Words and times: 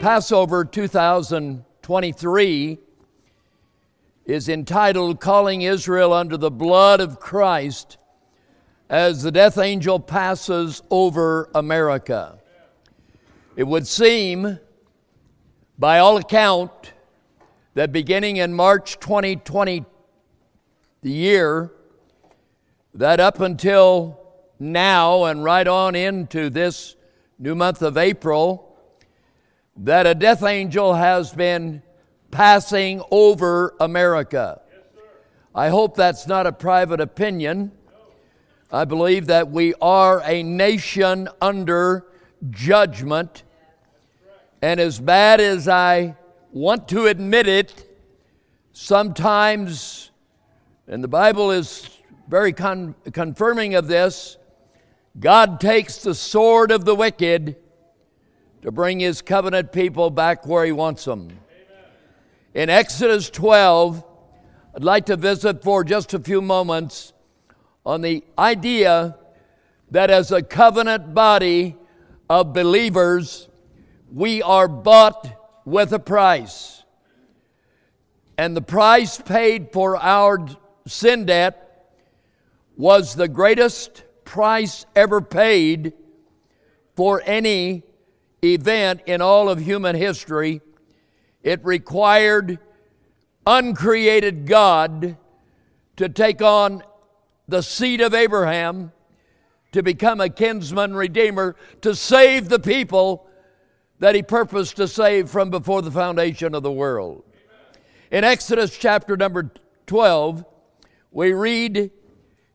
Passover 0.00 0.64
2023 0.64 2.78
is 4.26 4.48
entitled 4.48 5.18
Calling 5.18 5.62
Israel 5.62 6.12
Under 6.12 6.36
the 6.36 6.52
Blood 6.52 7.00
of 7.00 7.18
Christ 7.18 7.98
as 8.88 9.24
the 9.24 9.32
death 9.32 9.58
angel 9.58 9.98
passes 9.98 10.84
over 10.88 11.50
America. 11.52 12.38
It 13.56 13.64
would 13.64 13.88
seem, 13.88 14.60
by 15.76 15.98
all 15.98 16.16
account, 16.16 16.92
that 17.74 17.90
beginning 17.90 18.36
in 18.36 18.54
March 18.54 19.00
2020, 19.00 19.84
the 21.02 21.10
year, 21.10 21.72
that 22.94 23.18
up 23.18 23.40
until 23.40 24.20
now 24.60 25.24
and 25.24 25.42
right 25.42 25.66
on 25.66 25.96
into 25.96 26.50
this 26.50 26.94
new 27.40 27.56
month 27.56 27.82
of 27.82 27.96
April, 27.96 28.67
that 29.78 30.06
a 30.06 30.14
death 30.14 30.42
angel 30.42 30.94
has 30.94 31.32
been 31.32 31.82
passing 32.30 33.00
over 33.10 33.74
America. 33.78 34.60
I 35.54 35.68
hope 35.68 35.96
that's 35.96 36.26
not 36.26 36.46
a 36.46 36.52
private 36.52 37.00
opinion. 37.00 37.72
I 38.70 38.84
believe 38.84 39.26
that 39.26 39.50
we 39.50 39.74
are 39.80 40.20
a 40.24 40.42
nation 40.42 41.28
under 41.40 42.06
judgment. 42.50 43.44
And 44.60 44.80
as 44.80 44.98
bad 44.98 45.40
as 45.40 45.68
I 45.68 46.16
want 46.52 46.88
to 46.88 47.06
admit 47.06 47.46
it, 47.46 47.96
sometimes, 48.72 50.10
and 50.88 51.02
the 51.02 51.08
Bible 51.08 51.52
is 51.52 51.88
very 52.28 52.52
con- 52.52 52.94
confirming 53.12 53.74
of 53.74 53.86
this, 53.86 54.36
God 55.18 55.60
takes 55.60 55.98
the 55.98 56.14
sword 56.14 56.70
of 56.72 56.84
the 56.84 56.94
wicked 56.94 57.56
to 58.68 58.72
bring 58.72 59.00
his 59.00 59.22
covenant 59.22 59.72
people 59.72 60.10
back 60.10 60.46
where 60.46 60.62
he 60.62 60.72
wants 60.72 61.02
them. 61.06 61.22
Amen. 61.22 61.38
In 62.52 62.68
Exodus 62.68 63.30
12, 63.30 64.04
I'd 64.76 64.84
like 64.84 65.06
to 65.06 65.16
visit 65.16 65.64
for 65.64 65.82
just 65.82 66.12
a 66.12 66.18
few 66.18 66.42
moments 66.42 67.14
on 67.86 68.02
the 68.02 68.22
idea 68.38 69.16
that 69.90 70.10
as 70.10 70.32
a 70.32 70.42
covenant 70.42 71.14
body 71.14 71.76
of 72.28 72.52
believers, 72.52 73.48
we 74.12 74.42
are 74.42 74.68
bought 74.68 75.62
with 75.64 75.94
a 75.94 75.98
price. 75.98 76.82
And 78.36 78.54
the 78.54 78.60
price 78.60 79.16
paid 79.18 79.72
for 79.72 79.96
our 79.96 80.46
sin 80.86 81.24
debt 81.24 81.90
was 82.76 83.14
the 83.14 83.28
greatest 83.28 84.04
price 84.26 84.84
ever 84.94 85.22
paid 85.22 85.94
for 86.94 87.22
any 87.24 87.84
event 88.42 89.02
in 89.06 89.20
all 89.20 89.48
of 89.48 89.58
human 89.60 89.96
history. 89.96 90.60
It 91.42 91.64
required 91.64 92.58
uncreated 93.46 94.46
God 94.46 95.16
to 95.96 96.08
take 96.08 96.42
on 96.42 96.82
the 97.48 97.62
seed 97.62 98.00
of 98.00 98.14
Abraham, 98.14 98.92
to 99.72 99.82
become 99.82 100.20
a 100.20 100.28
kinsman 100.28 100.94
redeemer, 100.94 101.56
to 101.80 101.94
save 101.94 102.48
the 102.48 102.58
people 102.58 103.26
that 103.98 104.14
he 104.14 104.22
purposed 104.22 104.76
to 104.76 104.86
save 104.86 105.28
from 105.30 105.50
before 105.50 105.82
the 105.82 105.90
foundation 105.90 106.54
of 106.54 106.62
the 106.62 106.70
world. 106.70 107.24
In 108.10 108.24
Exodus 108.24 108.76
chapter 108.76 109.16
number 109.16 109.50
12, 109.86 110.44
we 111.10 111.32
read 111.32 111.90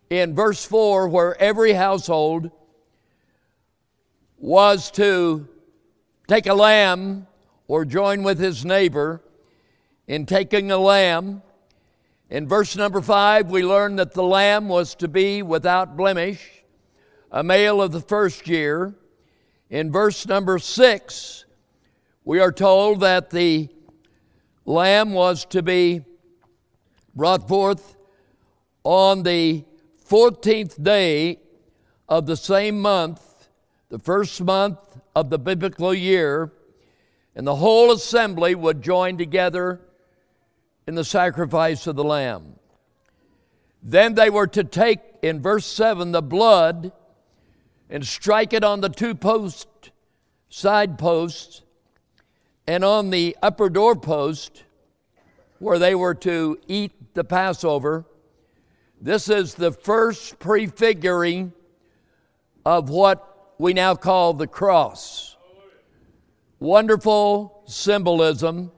in 0.10 0.36
verse 0.36 0.64
4 0.64 1.10
where 1.10 1.40
every 1.42 1.74
household 1.74 2.52
was 4.38 4.92
to 4.92 5.48
take 6.28 6.48
a 6.48 6.54
lamb 6.54 7.28
or 7.68 7.86
join 7.86 8.24
with 8.24 8.40
his 8.40 8.64
neighbor 8.64 9.22
in 10.08 10.26
taking 10.26 10.72
a 10.72 10.78
lamb. 10.78 11.42
In 12.30 12.48
verse 12.48 12.76
number 12.76 13.02
5, 13.02 13.52
we 13.52 13.64
learn 13.64 13.98
that 13.98 14.14
the 14.14 14.24
lamb 14.24 14.68
was 14.68 14.96
to 14.96 15.08
be 15.08 15.42
without 15.42 15.98
blemish, 15.98 16.64
a 17.32 17.44
male 17.44 17.82
of 17.82 17.92
the 17.92 18.00
first 18.00 18.48
year. 18.48 18.96
In 19.70 19.92
verse 19.92 20.26
number 20.28 20.60
6, 20.60 21.46
we 22.24 22.40
are 22.40 22.52
told 22.52 23.02
that 23.02 23.30
the 23.30 23.70
lamb 24.66 25.14
was 25.14 25.46
to 25.46 25.62
be 25.62 26.06
brought 27.16 27.48
forth 27.48 27.98
on 28.84 29.24
the 29.24 29.64
14th 30.10 30.82
day 30.82 31.40
of 32.08 32.26
the 32.26 32.38
same 32.38 32.82
month, 32.82 33.50
the 33.90 34.00
first 34.00 34.42
month 34.42 34.93
of 35.16 35.30
the 35.30 35.40
biblical 35.40 35.94
year, 35.94 36.52
and 37.36 37.46
the 37.46 37.56
whole 37.56 37.92
assembly 37.92 38.56
would 38.56 38.82
join 38.82 39.18
together 39.18 39.82
in 40.88 40.96
the 40.96 41.04
sacrifice 41.04 41.88
of 41.88 41.96
the 41.96 42.04
Lamb. 42.04 42.60
Then 43.82 44.16
they 44.16 44.30
were 44.30 44.48
to 44.48 44.64
take, 44.64 45.00
in 45.22 45.42
verse 45.42 45.66
7, 45.66 46.12
the 46.12 46.22
blood 46.22 46.92
and 47.90 48.06
strike 48.06 48.54
it 48.54 48.64
on 48.64 48.82
the 48.82 48.90
two 48.90 49.14
post, 49.14 49.68
side 50.50 50.98
posts 50.98 51.62
and 52.66 52.84
on 52.84 53.10
the 53.10 53.36
upper 53.42 53.70
door 53.70 53.96
post 53.96 54.64
where 55.60 55.80
they 55.80 55.96
were 55.96 56.16
to 56.16 56.58
eat 56.68 56.92
the 57.14 57.24
Passover. 57.24 58.06
This 59.02 59.30
is 59.30 59.56
the 59.56 59.72
first 59.72 60.40
prefiguring 60.40 61.54
of 62.66 62.90
what 62.90 63.33
we 63.64 63.74
now 63.74 63.96
call 63.96 64.34
the 64.34 64.46
cross. 64.46 65.38
Wonderful 66.60 67.64
symbolism 67.66 68.74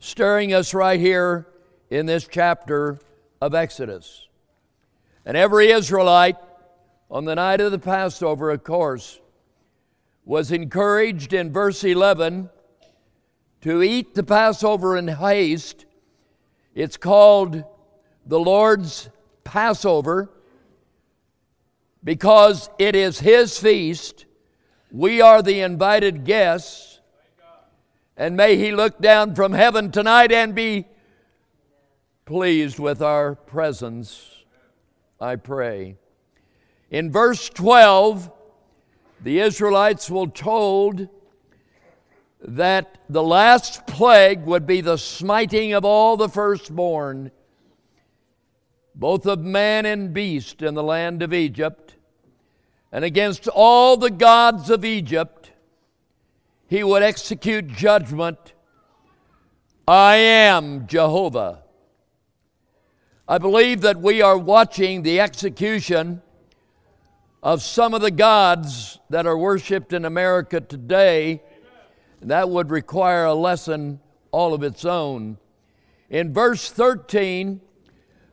stirring 0.00 0.52
us 0.52 0.74
right 0.74 0.98
here 0.98 1.46
in 1.90 2.06
this 2.06 2.26
chapter 2.26 2.98
of 3.40 3.54
Exodus. 3.54 4.26
And 5.24 5.36
every 5.36 5.70
Israelite 5.70 6.34
on 7.08 7.24
the 7.24 7.36
night 7.36 7.60
of 7.60 7.70
the 7.70 7.78
Passover, 7.78 8.50
of 8.50 8.64
course, 8.64 9.20
was 10.24 10.50
encouraged 10.50 11.32
in 11.32 11.52
verse 11.52 11.84
11 11.84 12.50
to 13.60 13.80
eat 13.80 14.16
the 14.16 14.24
Passover 14.24 14.96
in 14.96 15.06
haste. 15.06 15.86
It's 16.74 16.96
called 16.96 17.62
the 18.26 18.40
Lord's 18.40 19.08
Passover 19.44 20.30
because 22.02 22.70
it 22.78 22.96
is 22.96 23.20
His 23.20 23.58
feast. 23.58 24.26
We 24.90 25.20
are 25.20 25.42
the 25.42 25.60
invited 25.60 26.24
guests. 26.24 27.00
And 28.16 28.36
may 28.36 28.56
He 28.56 28.72
look 28.72 29.00
down 29.00 29.34
from 29.34 29.52
heaven 29.52 29.90
tonight 29.90 30.32
and 30.32 30.54
be 30.54 30.86
pleased 32.26 32.78
with 32.78 33.02
our 33.02 33.34
presence, 33.34 34.44
I 35.20 35.36
pray. 35.36 35.96
In 36.90 37.10
verse 37.10 37.48
12, 37.48 38.30
the 39.22 39.40
Israelites 39.40 40.10
were 40.10 40.26
told 40.26 41.08
that 42.42 42.98
the 43.08 43.22
last 43.22 43.86
plague 43.86 44.44
would 44.44 44.66
be 44.66 44.80
the 44.80 44.96
smiting 44.96 45.72
of 45.72 45.84
all 45.84 46.16
the 46.16 46.28
firstborn, 46.28 47.30
both 48.94 49.26
of 49.26 49.40
man 49.40 49.84
and 49.84 50.12
beast 50.12 50.62
in 50.62 50.74
the 50.74 50.82
land 50.82 51.22
of 51.22 51.34
Egypt, 51.34 51.89
and 52.92 53.04
against 53.04 53.48
all 53.48 53.96
the 53.96 54.10
gods 54.10 54.70
of 54.70 54.84
Egypt, 54.84 55.52
he 56.66 56.82
would 56.84 57.02
execute 57.02 57.68
judgment. 57.68 58.52
I 59.86 60.16
am 60.16 60.86
Jehovah. 60.86 61.62
I 63.28 63.38
believe 63.38 63.80
that 63.82 64.00
we 64.00 64.22
are 64.22 64.36
watching 64.36 65.02
the 65.02 65.20
execution 65.20 66.22
of 67.42 67.62
some 67.62 67.94
of 67.94 68.02
the 68.02 68.10
gods 68.10 68.98
that 69.08 69.26
are 69.26 69.38
worshiped 69.38 69.92
in 69.92 70.04
America 70.04 70.60
today 70.60 71.42
that 72.22 72.50
would 72.50 72.70
require 72.70 73.24
a 73.24 73.34
lesson 73.34 74.00
all 74.30 74.52
of 74.52 74.62
its 74.62 74.84
own. 74.84 75.38
In 76.10 76.32
verse 76.32 76.70
13, 76.70 77.60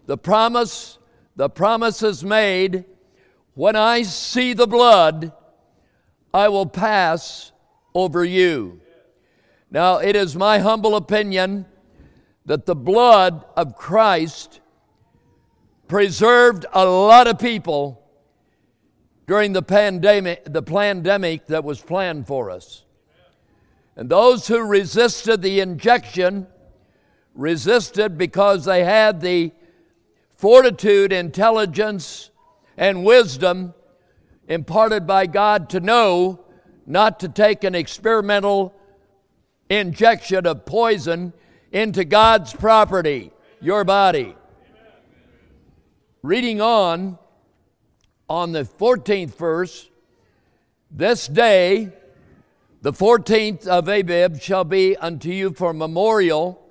the 0.07 0.17
promise, 0.17 0.97
the 1.35 1.49
promise 1.49 2.03
is 2.03 2.23
made, 2.23 2.85
when 3.57 3.75
I 3.75 4.03
see 4.03 4.53
the 4.53 4.67
blood, 4.67 5.31
I 6.31 6.47
will 6.49 6.67
pass 6.67 7.51
over 7.95 8.23
you. 8.23 8.79
Now, 9.71 9.97
it 9.97 10.15
is 10.15 10.35
my 10.35 10.59
humble 10.59 10.95
opinion 10.95 11.65
that 12.45 12.67
the 12.67 12.75
blood 12.75 13.43
of 13.55 13.75
Christ 13.75 14.61
preserved 15.87 16.67
a 16.71 16.85
lot 16.85 17.25
of 17.25 17.39
people 17.39 18.07
during 19.25 19.53
the 19.53 19.63
pandemic, 19.63 20.43
the 20.45 20.61
pandemic 20.61 21.47
that 21.47 21.63
was 21.63 21.81
planned 21.81 22.27
for 22.27 22.51
us. 22.51 22.83
And 23.95 24.07
those 24.07 24.47
who 24.47 24.61
resisted 24.61 25.41
the 25.41 25.61
injection 25.61 26.45
resisted 27.33 28.19
because 28.19 28.65
they 28.65 28.83
had 28.83 29.19
the 29.19 29.51
fortitude, 30.29 31.11
intelligence, 31.11 32.29
and 32.77 33.03
wisdom 33.03 33.73
imparted 34.47 35.05
by 35.05 35.25
God 35.25 35.69
to 35.71 35.79
know 35.79 36.45
not 36.85 37.19
to 37.19 37.27
take 37.27 37.63
an 37.63 37.75
experimental 37.75 38.73
injection 39.69 40.45
of 40.45 40.65
poison 40.65 41.33
into 41.71 42.05
God's 42.05 42.53
property, 42.53 43.31
your 43.59 43.83
body. 43.83 44.35
Reading 46.21 46.61
on, 46.61 47.17
on 48.29 48.51
the 48.51 48.63
14th 48.63 49.35
verse, 49.35 49.89
this 50.89 51.27
day, 51.27 51.91
the 52.81 52.93
14th 52.93 53.67
of 53.67 53.89
Abib, 53.89 54.39
shall 54.39 54.63
be 54.63 54.95
unto 54.95 55.29
you 55.29 55.51
for 55.51 55.73
memorial. 55.73 56.63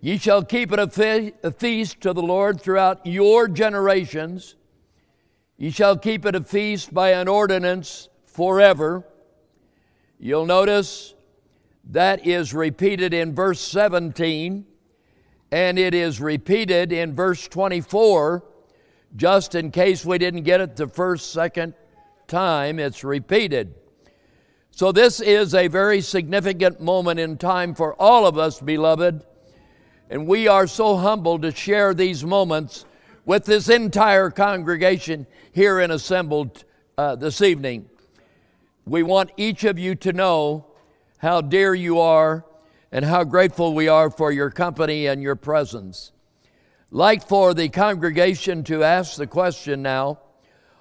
Ye 0.00 0.18
shall 0.18 0.44
keep 0.44 0.72
it 0.72 0.80
a, 0.80 0.88
fe- 0.88 1.34
a 1.44 1.52
feast 1.52 2.00
to 2.00 2.12
the 2.12 2.22
Lord 2.22 2.60
throughout 2.60 3.06
your 3.06 3.46
generations. 3.46 4.56
Ye 5.62 5.70
shall 5.70 5.96
keep 5.96 6.26
it 6.26 6.34
a 6.34 6.42
feast 6.42 6.92
by 6.92 7.10
an 7.10 7.28
ordinance 7.28 8.08
forever. 8.26 9.04
You'll 10.18 10.44
notice 10.44 11.14
that 11.84 12.26
is 12.26 12.52
repeated 12.52 13.14
in 13.14 13.32
verse 13.32 13.60
17, 13.60 14.66
and 15.52 15.78
it 15.78 15.94
is 15.94 16.20
repeated 16.20 16.90
in 16.90 17.14
verse 17.14 17.46
24, 17.46 18.42
just 19.14 19.54
in 19.54 19.70
case 19.70 20.04
we 20.04 20.18
didn't 20.18 20.42
get 20.42 20.60
it 20.60 20.74
the 20.74 20.88
first, 20.88 21.32
second 21.32 21.74
time, 22.26 22.80
it's 22.80 23.04
repeated. 23.04 23.72
So, 24.72 24.90
this 24.90 25.20
is 25.20 25.54
a 25.54 25.68
very 25.68 26.00
significant 26.00 26.80
moment 26.80 27.20
in 27.20 27.38
time 27.38 27.76
for 27.76 27.94
all 28.02 28.26
of 28.26 28.36
us, 28.36 28.58
beloved, 28.58 29.24
and 30.10 30.26
we 30.26 30.48
are 30.48 30.66
so 30.66 30.96
humbled 30.96 31.42
to 31.42 31.54
share 31.54 31.94
these 31.94 32.24
moments 32.24 32.84
with 33.24 33.44
this 33.44 33.68
entire 33.68 34.30
congregation 34.30 35.26
here 35.52 35.78
and 35.80 35.92
assembled 35.92 36.64
uh, 36.98 37.14
this 37.16 37.40
evening. 37.40 37.88
We 38.84 39.02
want 39.02 39.30
each 39.36 39.64
of 39.64 39.78
you 39.78 39.94
to 39.96 40.12
know 40.12 40.66
how 41.18 41.40
dear 41.40 41.74
you 41.74 42.00
are 42.00 42.44
and 42.90 43.04
how 43.04 43.24
grateful 43.24 43.74
we 43.74 43.88
are 43.88 44.10
for 44.10 44.32
your 44.32 44.50
company 44.50 45.06
and 45.06 45.22
your 45.22 45.36
presence. 45.36 46.12
Like 46.90 47.26
for 47.26 47.54
the 47.54 47.68
congregation 47.68 48.64
to 48.64 48.82
ask 48.82 49.16
the 49.16 49.26
question 49.26 49.82
now, 49.82 50.18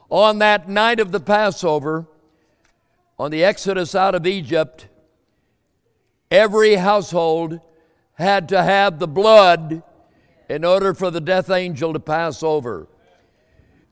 on 0.09 0.39
that 0.39 0.67
night 0.67 0.99
of 0.99 1.11
the 1.11 1.21
Passover, 1.21 2.05
on 3.17 3.31
the 3.31 3.45
exodus 3.45 3.95
out 3.95 4.13
of 4.13 4.27
Egypt, 4.27 4.87
every 6.29 6.75
household 6.75 7.61
had 8.15 8.49
to 8.49 8.61
have 8.61 8.99
the 8.99 9.07
blood 9.07 9.83
in 10.51 10.65
order 10.65 10.93
for 10.93 11.09
the 11.09 11.21
death 11.21 11.49
angel 11.49 11.93
to 11.93 11.99
pass 11.99 12.43
over. 12.43 12.85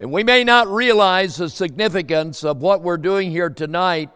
And 0.01 0.11
we 0.11 0.25
may 0.25 0.43
not 0.43 0.67
realize 0.67 1.37
the 1.37 1.49
significance 1.49 2.43
of 2.43 2.61
what 2.61 2.81
we're 2.81 2.97
doing 2.97 3.31
here 3.31 3.49
tonight 3.49 4.09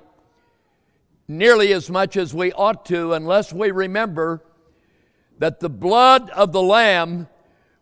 nearly 1.26 1.72
as 1.72 1.90
much 1.90 2.18
as 2.18 2.34
we 2.34 2.52
ought 2.52 2.86
to 2.88 3.14
unless 3.14 3.54
we 3.54 3.72
remember 3.72 4.44
that 5.40 5.62
the 5.62 5.70
blood 5.70 6.30
of 6.32 6.52
the 6.52 6.62
Lamb 6.62 7.30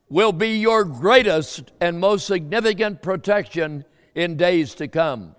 will 0.10 0.32
be 0.32 0.60
your 0.60 0.84
greatest 0.84 1.72
and 1.82 2.00
most 2.00 2.28
significant 2.28 3.02
protection 3.02 3.84
in 4.14 4.38
days 4.38 4.76
to 4.76 4.88
come. 4.88 5.36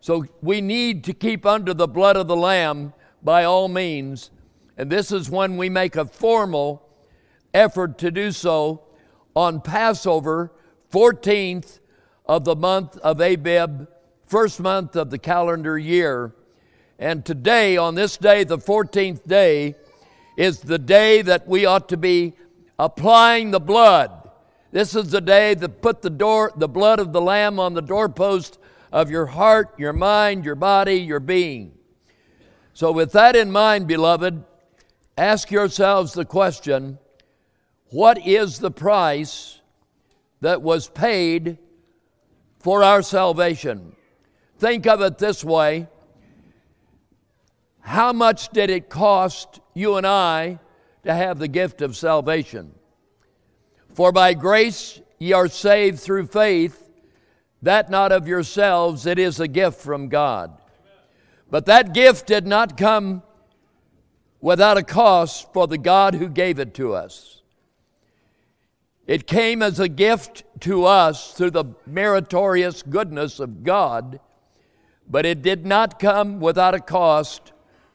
So 0.00 0.24
we 0.42 0.60
need 0.60 1.04
to 1.04 1.14
keep 1.14 1.46
under 1.46 1.72
the 1.72 1.86
blood 1.86 2.16
of 2.16 2.26
the 2.26 2.36
Lamb 2.36 2.94
by 3.22 3.44
all 3.44 3.68
means. 3.68 4.32
And 4.76 4.90
this 4.90 5.12
is 5.12 5.30
when 5.30 5.56
we 5.56 5.68
make 5.68 5.94
a 5.94 6.04
formal 6.04 6.89
effort 7.54 7.98
to 7.98 8.10
do 8.10 8.32
so 8.32 8.82
on 9.34 9.60
Passover, 9.60 10.52
14th 10.92 11.78
of 12.26 12.44
the 12.44 12.56
month 12.56 12.96
of 12.98 13.20
Abib, 13.20 13.88
first 14.26 14.60
month 14.60 14.96
of 14.96 15.10
the 15.10 15.18
calendar 15.18 15.78
year. 15.78 16.34
And 16.98 17.24
today, 17.24 17.76
on 17.76 17.94
this 17.94 18.16
day, 18.16 18.44
the 18.44 18.58
14th 18.58 19.26
day, 19.26 19.74
is 20.36 20.60
the 20.60 20.78
day 20.78 21.22
that 21.22 21.48
we 21.48 21.66
ought 21.66 21.88
to 21.88 21.96
be 21.96 22.34
applying 22.78 23.50
the 23.50 23.60
blood. 23.60 24.30
This 24.72 24.94
is 24.94 25.10
the 25.10 25.20
day 25.20 25.54
that 25.54 25.82
put 25.82 26.02
the 26.02 26.10
door, 26.10 26.52
the 26.56 26.68
blood 26.68 27.00
of 27.00 27.12
the 27.12 27.20
lamb 27.20 27.58
on 27.58 27.74
the 27.74 27.82
doorpost 27.82 28.58
of 28.92 29.10
your 29.10 29.26
heart, 29.26 29.74
your 29.78 29.92
mind, 29.92 30.44
your 30.44 30.54
body, 30.54 30.96
your 30.96 31.20
being. 31.20 31.72
So, 32.72 32.92
with 32.92 33.12
that 33.12 33.34
in 33.34 33.50
mind, 33.50 33.86
beloved, 33.86 34.44
ask 35.18 35.50
yourselves 35.50 36.12
the 36.12 36.24
question 36.24 36.98
what 37.90 38.24
is 38.26 38.58
the 38.58 38.70
price 38.70 39.60
that 40.40 40.62
was 40.62 40.88
paid 40.88 41.58
for 42.58 42.82
our 42.82 43.02
salvation? 43.02 43.94
Think 44.58 44.86
of 44.86 45.00
it 45.00 45.18
this 45.18 45.44
way 45.44 45.88
how 47.80 48.12
much 48.12 48.50
did 48.50 48.70
it 48.70 48.88
cost 48.88 49.58
you 49.74 49.96
and 49.96 50.06
I 50.06 50.60
to 51.02 51.12
have 51.12 51.38
the 51.38 51.48
gift 51.48 51.82
of 51.82 51.96
salvation? 51.96 52.72
For 53.94 54.12
by 54.12 54.34
grace 54.34 55.00
ye 55.18 55.32
are 55.32 55.48
saved 55.48 55.98
through 55.98 56.26
faith, 56.26 56.88
that 57.62 57.90
not 57.90 58.12
of 58.12 58.28
yourselves, 58.28 59.06
it 59.06 59.18
is 59.18 59.40
a 59.40 59.48
gift 59.48 59.80
from 59.80 60.08
God. 60.08 60.56
But 61.50 61.66
that 61.66 61.92
gift 61.92 62.26
did 62.26 62.46
not 62.46 62.76
come 62.76 63.22
without 64.40 64.78
a 64.78 64.82
cost 64.82 65.52
for 65.52 65.66
the 65.66 65.78
God 65.78 66.14
who 66.14 66.28
gave 66.28 66.58
it 66.58 66.74
to 66.74 66.94
us. 66.94 67.39
It 69.10 69.26
came 69.26 69.60
as 69.60 69.80
a 69.80 69.88
gift 69.88 70.44
to 70.60 70.84
us 70.84 71.32
through 71.32 71.50
the 71.50 71.64
meritorious 71.84 72.84
goodness 72.84 73.40
of 73.40 73.64
God, 73.64 74.20
but 75.08 75.26
it 75.26 75.42
did 75.42 75.66
not 75.66 75.98
come 75.98 76.38
without 76.38 76.76
a 76.76 76.78
cost 76.78 77.50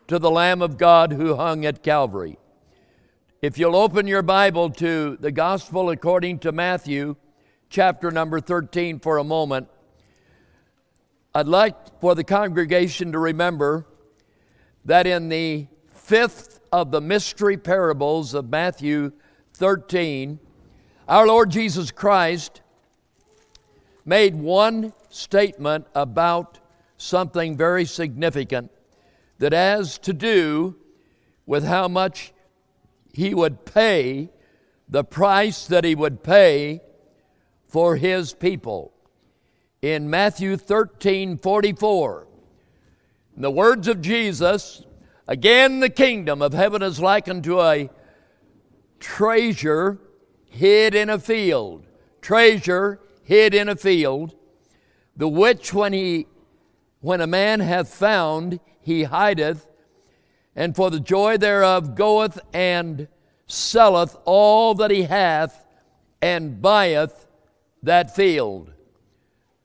to 0.10 0.20
the 0.20 0.30
Lamb 0.30 0.62
of 0.62 0.78
God 0.78 1.14
who 1.14 1.36
hung 1.36 1.66
at 1.66 1.82
Calvary. 1.82 2.38
If 3.42 3.58
you'll 3.58 3.78
open 3.78 4.08
your 4.08 4.24
Bible 4.24 4.70
to 4.72 5.16
the 5.22 5.32
Gospel 5.32 5.90
according 5.90 6.40
to 6.40 6.52
Matthew, 6.52 7.16
chapter 7.70 8.12
number 8.12 8.42
13, 8.42 9.00
for 9.00 9.18
a 9.18 9.24
moment, 9.24 9.70
I'd 11.34 11.48
like 11.48 12.02
for 12.02 12.14
the 12.14 12.26
congregation 12.26 13.14
to 13.14 13.20
remember 13.20 13.86
that 14.84 15.08
in 15.08 15.30
the 15.30 15.68
fifth 15.94 16.60
of 16.74 16.92
the 16.92 17.00
mystery 17.00 17.56
parables 17.56 18.34
of 18.34 18.50
Matthew 18.50 19.14
13, 19.54 20.42
our 21.08 21.28
Lord 21.28 21.52
Jesus 21.52 21.92
Christ 21.92 22.62
made 24.06 24.36
one 24.36 24.92
statement 25.10 25.86
about 25.94 26.60
something 26.98 27.56
very 27.56 27.86
significant 27.86 28.72
that 29.38 29.54
has 29.54 30.00
to 30.00 30.14
do 30.14 30.76
with 31.46 31.64
how 31.64 31.88
much 31.88 32.34
he 33.14 33.36
would 33.36 33.66
pay, 33.66 34.30
the 34.90 35.04
price 35.04 35.68
that 35.68 35.84
he 35.84 35.94
would 35.94 36.24
pay 36.24 36.82
for 37.68 37.98
his 37.98 38.34
people. 38.34 38.92
In 39.84 40.10
Matthew 40.10 40.58
13 40.58 41.38
44, 41.38 42.28
in 43.36 43.42
the 43.44 43.52
words 43.52 43.88
of 43.88 44.02
Jesus, 44.02 44.84
again 45.28 45.82
the 45.82 45.90
kingdom 45.90 46.42
of 46.42 46.54
heaven 46.54 46.82
is 46.82 47.00
likened 47.00 47.44
to 47.44 47.62
a 47.62 47.90
treasure 49.00 50.00
hid 50.56 50.96
in 50.96 51.10
a 51.10 51.20
field. 51.20 51.86
Treasure 52.22 53.00
hid 53.24 53.54
in 53.54 53.70
a 53.70 53.76
field, 53.76 54.36
the 55.16 55.28
which 55.28 55.74
when 55.74 55.94
he 55.94 56.28
when 57.02 57.22
a 57.22 57.28
man 57.28 57.60
hath 57.60 57.94
found, 57.94 58.60
he 58.82 59.04
hideth, 59.04 59.68
and 60.56 60.76
for 60.76 60.90
the 60.90 61.00
joy 61.00 61.38
thereof 61.38 61.94
goeth 61.94 62.40
and 62.52 63.08
selleth 63.46 64.18
all 64.26 64.74
that 64.74 64.90
he 64.90 65.04
hath, 65.04 65.68
and 66.22 66.62
buyeth 66.64 67.28
that 67.84 68.16
field. 68.16 68.72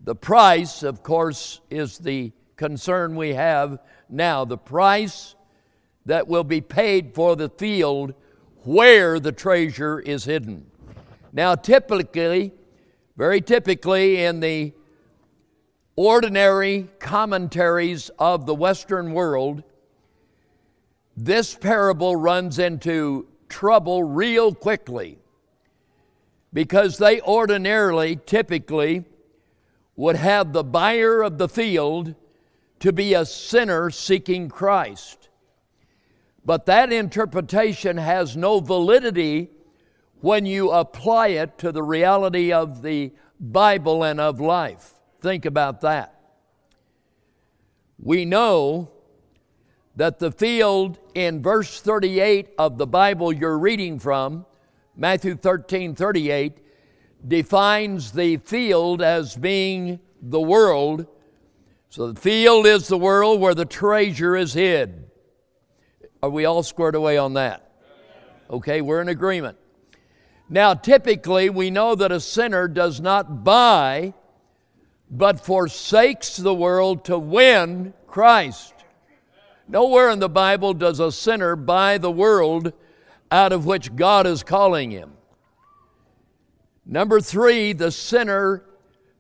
The 0.03 0.15
price, 0.15 0.83
of 0.83 1.03
course, 1.03 1.61
is 1.71 1.97
the 1.97 2.33
concern 2.57 3.17
we 3.17 3.31
have 3.31 3.79
now. 4.11 4.45
The 4.45 4.59
price 4.59 5.35
that 6.05 6.29
will 6.29 6.45
be 6.45 6.61
paid 6.61 7.15
for 7.15 7.37
the 7.37 7.49
field 7.49 8.13
where 8.65 9.19
the 9.19 9.33
treasure 9.33 9.99
is 10.01 10.25
hidden. 10.25 10.70
Now, 11.33 11.55
typically, 11.55 12.53
very 13.17 13.41
typically 13.41 14.23
in 14.23 14.41
the 14.41 14.73
ordinary 15.97 16.89
commentaries 16.99 18.11
of 18.19 18.47
the 18.47 18.55
Western 18.55 19.13
world, 19.13 19.63
this 21.17 21.55
parable 21.55 22.17
runs 22.17 22.59
into 22.59 23.29
trouble 23.49 24.03
real 24.03 24.55
quickly 24.55 25.19
because 26.53 26.99
they 26.99 27.21
ordinarily, 27.21 28.17
typically, 28.27 29.05
would 29.97 30.17
have 30.17 30.53
the 30.53 30.65
buyer 30.65 31.23
of 31.23 31.39
the 31.39 31.49
field 31.49 32.15
to 32.81 32.93
be 32.93 33.15
a 33.15 33.25
sinner 33.25 33.91
seeking 33.91 34.49
Christ. 34.49 35.29
But 36.45 36.67
that 36.67 36.93
interpretation 36.93 37.99
has 37.99 38.37
no 38.37 38.61
validity 38.61 39.51
when 40.21 40.47
you 40.47 40.71
apply 40.71 41.29
it 41.29 41.59
to 41.59 41.73
the 41.73 41.83
reality 41.83 42.53
of 42.53 42.83
the 42.83 43.13
Bible 43.39 44.05
and 44.05 44.21
of 44.21 44.41
life. 44.41 44.95
Think 45.21 45.47
about 45.47 45.81
that. 45.81 46.21
We 47.99 48.25
know 48.25 48.91
that 49.97 50.19
the 50.19 50.31
field 50.31 50.99
in 51.15 51.43
verse 51.43 51.81
38 51.81 52.51
of 52.59 52.79
the 52.79 52.87
Bible 52.87 53.33
you're 53.33 53.59
reading 53.59 53.99
from, 53.99 54.47
Matthew 54.97 55.37
13 55.37 55.95
38, 55.95 56.59
defines 57.27 58.13
the 58.13 58.39
field 58.39 59.03
as 59.03 59.37
being 59.37 60.01
the 60.23 60.41
world. 60.41 61.07
So 61.91 62.13
the 62.13 62.21
field 62.21 62.67
is 62.67 62.89
the 62.89 62.97
world 62.97 63.41
where 63.41 63.55
the 63.55 63.65
treasure 63.65 64.37
is 64.37 64.55
hid. 64.55 65.11
Are 66.23 66.31
we 66.31 66.45
all 66.45 66.63
squared 66.63 66.95
away 66.95 67.19
on 67.19 67.35
that? 67.35 67.71
Okay, 68.51 68.81
we're 68.81 69.01
in 69.01 69.09
agreement. 69.09 69.57
Now, 70.53 70.75
typically, 70.75 71.49
we 71.49 71.71
know 71.71 71.95
that 71.95 72.11
a 72.11 72.19
sinner 72.19 72.67
does 72.67 73.01
not 73.01 73.45
buy, 73.45 74.15
but 75.09 75.39
forsakes 75.39 76.37
the 76.37 76.53
world 76.53 77.05
to 77.05 77.17
win 77.17 77.95
Christ. 78.09 78.75
Nowhere 79.69 80.11
in 80.11 80.19
the 80.19 80.29
Bible 80.29 80.75
does 80.75 80.99
a 80.99 81.13
sinner 81.13 81.55
buy 81.55 81.99
the 81.99 82.11
world 82.11 82.73
out 83.31 83.53
of 83.53 83.65
which 83.65 83.95
God 83.95 84.27
is 84.27 84.43
calling 84.43 84.91
him. 84.91 85.13
Number 86.85 87.21
three, 87.21 87.73
the 87.73 87.93
sinner 87.93 88.65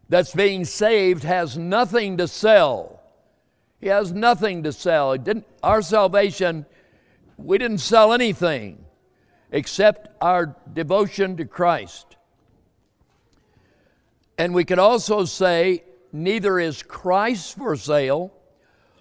that's 0.09 0.35
being 0.35 0.65
saved 0.65 1.23
has 1.23 1.57
nothing 1.57 2.17
to 2.17 2.27
sell. 2.27 3.01
He 3.81 3.87
has 3.87 4.11
nothing 4.11 4.65
to 4.65 4.73
sell. 4.73 5.17
our 5.63 5.81
salvation, 5.81 6.67
we 7.37 7.57
didn't 7.57 7.79
sell 7.79 8.13
anything 8.13 8.85
except 9.53 10.09
our 10.21 10.57
devotion 10.73 11.37
to 11.37 11.45
Christ. 11.45 12.17
And 14.39 14.55
we 14.55 14.65
could 14.65 14.79
also 14.79 15.25
say, 15.25 15.85
neither 16.13 16.59
is 16.59 16.83
Christ 16.83 17.57
for 17.57 17.77
sale, 17.77 18.33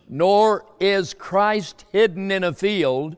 nor 0.07 0.65
is 0.79 1.13
Christ 1.13 1.85
hidden 1.91 2.31
in 2.31 2.43
a 2.43 2.53
field, 2.53 3.15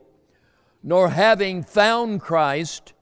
nor 0.82 1.08
having 1.08 1.62
found 1.62 2.20
Christ, 2.20 2.92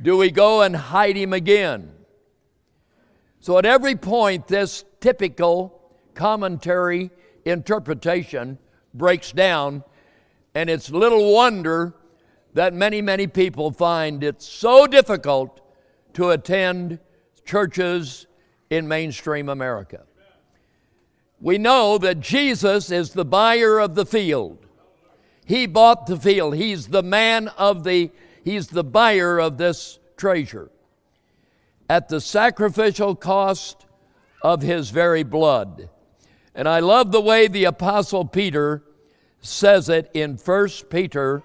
do 0.00 0.16
we 0.16 0.30
go 0.30 0.62
and 0.62 0.76
hide 0.76 1.16
him 1.16 1.32
again. 1.32 1.92
So 3.40 3.58
at 3.58 3.64
every 3.64 3.96
point, 3.96 4.48
this 4.48 4.84
typical 5.00 5.80
commentary 6.14 7.10
interpretation 7.44 8.58
breaks 8.92 9.32
down, 9.32 9.82
and 10.54 10.68
it's 10.68 10.90
little 10.90 11.32
wonder 11.32 11.94
that 12.54 12.74
many, 12.74 13.00
many 13.00 13.26
people 13.26 13.70
find 13.70 14.24
it 14.24 14.42
so 14.42 14.86
difficult 14.86 15.60
to 16.14 16.30
attend 16.30 16.98
churches 17.44 18.26
in 18.70 18.86
mainstream 18.88 19.48
America. 19.48 20.04
We 21.40 21.58
know 21.58 21.98
that 21.98 22.20
Jesus 22.20 22.90
is 22.90 23.12
the 23.12 23.24
buyer 23.24 23.78
of 23.78 23.94
the 23.94 24.04
field. 24.04 24.66
He 25.44 25.66
bought 25.66 26.06
the 26.06 26.18
field. 26.18 26.56
He's 26.56 26.88
the 26.88 27.02
man 27.02 27.48
of 27.48 27.82
the, 27.82 28.10
he's 28.44 28.68
the 28.68 28.84
buyer 28.84 29.40
of 29.40 29.56
this 29.56 29.98
treasure 30.16 30.70
at 31.88 32.08
the 32.08 32.20
sacrificial 32.20 33.16
cost 33.16 33.86
of 34.42 34.62
his 34.62 34.90
very 34.90 35.22
blood. 35.22 35.88
And 36.54 36.68
I 36.68 36.80
love 36.80 37.10
the 37.10 37.20
way 37.20 37.48
the 37.48 37.64
Apostle 37.64 38.24
Peter 38.24 38.84
says 39.40 39.88
it 39.88 40.10
in 40.14 40.36
1 40.36 40.68
Peter 40.90 41.42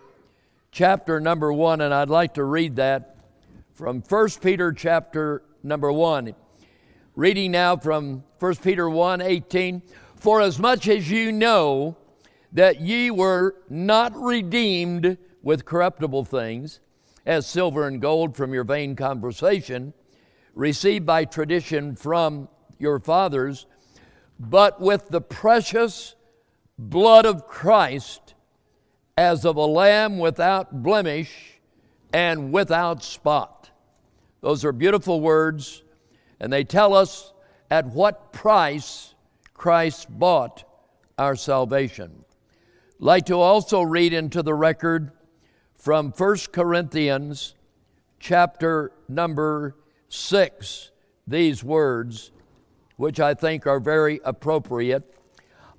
chapter 0.75 1.21
number 1.21 1.53
1, 1.53 1.79
and 1.79 1.93
I'd 1.93 2.09
like 2.09 2.33
to 2.33 2.43
read 2.43 2.75
that 2.75 3.15
from 3.75 4.01
1 4.01 4.29
Peter 4.41 4.73
chapter 4.73 5.41
number 5.63 5.89
1. 5.89 6.35
Reading 7.15 7.51
now 7.51 7.77
from 7.77 8.25
1 8.39 8.55
Peter 8.57 8.89
1 8.89 9.21
18. 9.21 9.81
For 10.17 10.41
as 10.41 10.59
much 10.59 10.89
as 10.89 11.09
you 11.09 11.31
know 11.31 11.95
that 12.51 12.81
ye 12.81 13.09
were 13.09 13.55
not 13.69 14.13
redeemed 14.17 15.17
with 15.41 15.63
corruptible 15.63 16.25
things, 16.25 16.81
as 17.25 17.47
silver 17.47 17.87
and 17.87 18.01
gold 18.01 18.35
from 18.35 18.53
your 18.53 18.65
vain 18.65 18.97
conversation, 18.97 19.93
received 20.55 21.05
by 21.05 21.23
tradition 21.23 21.95
from 21.95 22.49
your 22.79 22.99
fathers, 22.99 23.65
but 24.37 24.81
with 24.81 25.07
the 25.07 25.21
precious 25.21 26.15
blood 26.77 27.25
of 27.25 27.47
Christ 27.47 28.24
as 29.17 29.45
of 29.45 29.55
a 29.55 29.65
lamb 29.65 30.17
without 30.17 30.83
blemish 30.83 31.59
and 32.11 32.51
without 32.51 33.03
spot. 33.03 33.69
Those 34.41 34.65
are 34.65 34.73
beautiful 34.73 35.21
words, 35.21 35.83
and 36.39 36.51
they 36.51 36.63
tell 36.63 36.93
us 36.93 37.33
at 37.71 37.87
what 37.87 38.33
price 38.33 39.15
Christ 39.53 40.07
bought 40.09 40.65
our 41.17 41.35
salvation. 41.35 42.25
Like 42.99 43.25
to 43.27 43.35
also 43.35 43.81
read 43.81 44.13
into 44.13 44.43
the 44.43 44.53
record 44.53 45.11
from 45.75 46.11
1 46.11 46.37
Corinthians 46.51 47.55
chapter 48.19 48.91
number 49.07 49.75
6 50.09 50.91
these 51.27 51.63
words, 51.63 52.31
which 52.97 53.19
I 53.19 53.33
think 53.33 53.65
are 53.65 53.79
very 53.79 54.19
appropriate. 54.23 55.11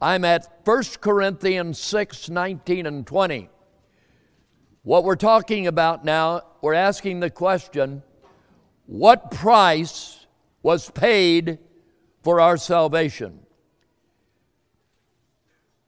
I'm 0.00 0.24
at 0.24 0.60
1 0.64 0.82
Corinthians 1.00 1.78
6 1.78 2.28
19 2.28 2.86
and 2.86 3.06
20. 3.06 3.48
What 4.82 5.04
we're 5.04 5.16
talking 5.16 5.66
about 5.66 6.04
now, 6.04 6.42
we're 6.60 6.74
asking 6.74 7.20
the 7.20 7.30
question 7.30 8.02
what 8.86 9.30
price 9.30 10.26
was 10.62 10.90
paid 10.90 11.58
for 12.22 12.40
our 12.40 12.56
salvation? 12.56 13.40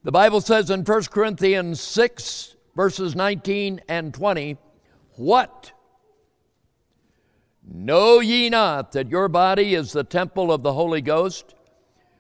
The 0.04 0.12
Bible 0.12 0.40
says 0.40 0.70
in 0.70 0.84
1 0.84 1.02
Corinthians 1.04 1.80
6, 1.80 2.56
verses 2.74 3.14
19 3.14 3.80
and 3.88 4.14
20, 4.14 4.56
What? 5.16 5.72
Know 7.70 8.20
ye 8.20 8.48
not 8.48 8.92
that 8.92 9.10
your 9.10 9.28
body 9.28 9.74
is 9.74 9.92
the 9.92 10.04
temple 10.04 10.50
of 10.50 10.62
the 10.62 10.72
Holy 10.72 11.02
Ghost, 11.02 11.54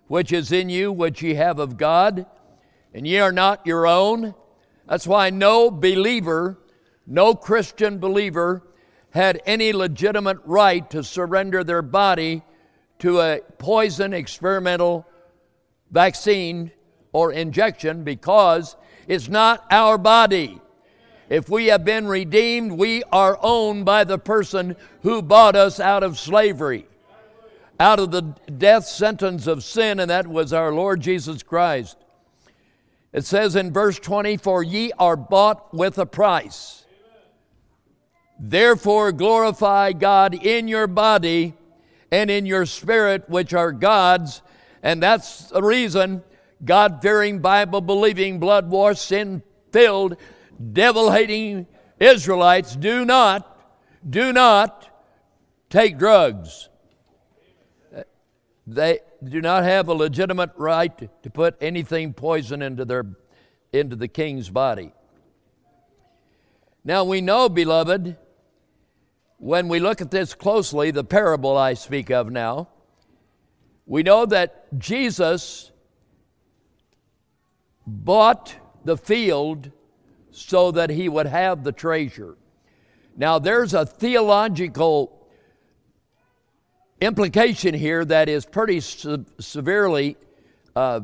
which 0.08 0.32
is 0.32 0.50
in 0.52 0.68
you, 0.68 0.90
which 0.90 1.22
ye 1.22 1.34
have 1.34 1.58
of 1.58 1.76
God, 1.76 2.26
and 2.92 3.06
ye 3.06 3.18
are 3.18 3.32
not 3.32 3.66
your 3.66 3.86
own? 3.86 4.34
That's 4.88 5.06
why 5.06 5.30
no 5.30 5.70
believer, 5.70 6.58
no 7.06 7.34
Christian 7.34 7.98
believer, 7.98 8.62
had 9.10 9.40
any 9.46 9.72
legitimate 9.72 10.38
right 10.44 10.88
to 10.90 11.04
surrender 11.04 11.62
their 11.62 11.82
body 11.82 12.42
to 12.98 13.20
a 13.20 13.40
poison 13.58 14.12
experimental 14.12 15.06
vaccine 15.90 16.70
or 17.12 17.32
injection 17.32 18.04
because 18.04 18.76
it's 19.06 19.28
not 19.28 19.64
our 19.70 19.98
body. 19.98 20.60
If 21.28 21.48
we 21.48 21.66
have 21.66 21.84
been 21.84 22.06
redeemed, 22.06 22.72
we 22.72 23.02
are 23.12 23.38
owned 23.42 23.84
by 23.84 24.04
the 24.04 24.18
person 24.18 24.76
who 25.02 25.20
bought 25.22 25.56
us 25.56 25.78
out 25.78 26.02
of 26.02 26.18
slavery, 26.18 26.87
out 27.80 28.00
of 28.00 28.10
the 28.10 28.22
death 28.22 28.84
sentence 28.84 29.46
of 29.46 29.62
sin, 29.62 30.00
and 30.00 30.10
that 30.10 30.26
was 30.26 30.52
our 30.52 30.72
Lord 30.72 31.00
Jesus 31.00 31.42
Christ. 31.42 31.96
It 33.12 33.24
says 33.24 33.56
in 33.56 33.72
verse 33.72 33.98
20, 33.98 34.36
For 34.36 34.62
ye 34.62 34.92
are 34.98 35.16
bought 35.16 35.72
with 35.72 35.98
a 35.98 36.06
price. 36.06 36.84
Therefore 38.38 39.12
glorify 39.12 39.92
God 39.92 40.34
in 40.34 40.68
your 40.68 40.86
body 40.86 41.54
and 42.10 42.30
in 42.30 42.46
your 42.46 42.66
spirit, 42.66 43.28
which 43.28 43.54
are 43.54 43.72
God's. 43.72 44.42
And 44.82 45.02
that's 45.02 45.48
the 45.48 45.62
reason 45.62 46.22
God 46.64 47.00
fearing, 47.02 47.40
Bible 47.40 47.80
believing, 47.80 48.38
blood 48.38 48.70
washed, 48.70 49.04
sin 49.04 49.42
filled, 49.72 50.16
devil 50.72 51.10
hating 51.10 51.66
Israelites 52.00 52.76
do 52.76 53.04
not, 53.04 53.58
do 54.08 54.32
not 54.32 54.88
take 55.70 55.98
drugs. 55.98 56.68
They 58.70 59.00
do 59.24 59.40
not 59.40 59.64
have 59.64 59.88
a 59.88 59.94
legitimate 59.94 60.50
right 60.56 61.22
to 61.22 61.30
put 61.30 61.56
anything 61.58 62.12
poison 62.12 62.60
into 62.60 62.84
their 62.84 63.06
into 63.72 63.96
the 63.96 64.08
king's 64.08 64.50
body. 64.50 64.92
Now 66.84 67.04
we 67.04 67.22
know, 67.22 67.48
beloved, 67.48 68.18
when 69.38 69.68
we 69.68 69.80
look 69.80 70.02
at 70.02 70.10
this 70.10 70.34
closely, 70.34 70.90
the 70.90 71.02
parable 71.02 71.56
I 71.56 71.74
speak 71.74 72.10
of 72.10 72.30
now, 72.30 72.68
we 73.86 74.02
know 74.02 74.26
that 74.26 74.66
Jesus 74.78 75.72
bought 77.86 78.54
the 78.84 78.98
field 78.98 79.70
so 80.30 80.72
that 80.72 80.90
he 80.90 81.08
would 81.08 81.26
have 81.26 81.64
the 81.64 81.72
treasure. 81.72 82.36
Now, 83.16 83.38
there's 83.38 83.72
a 83.72 83.86
theological 83.86 85.17
implication 87.00 87.74
here 87.74 88.04
that 88.04 88.28
is 88.28 88.44
pretty 88.44 88.80
se- 88.80 89.24
severely 89.38 90.16
uh, 90.74 91.00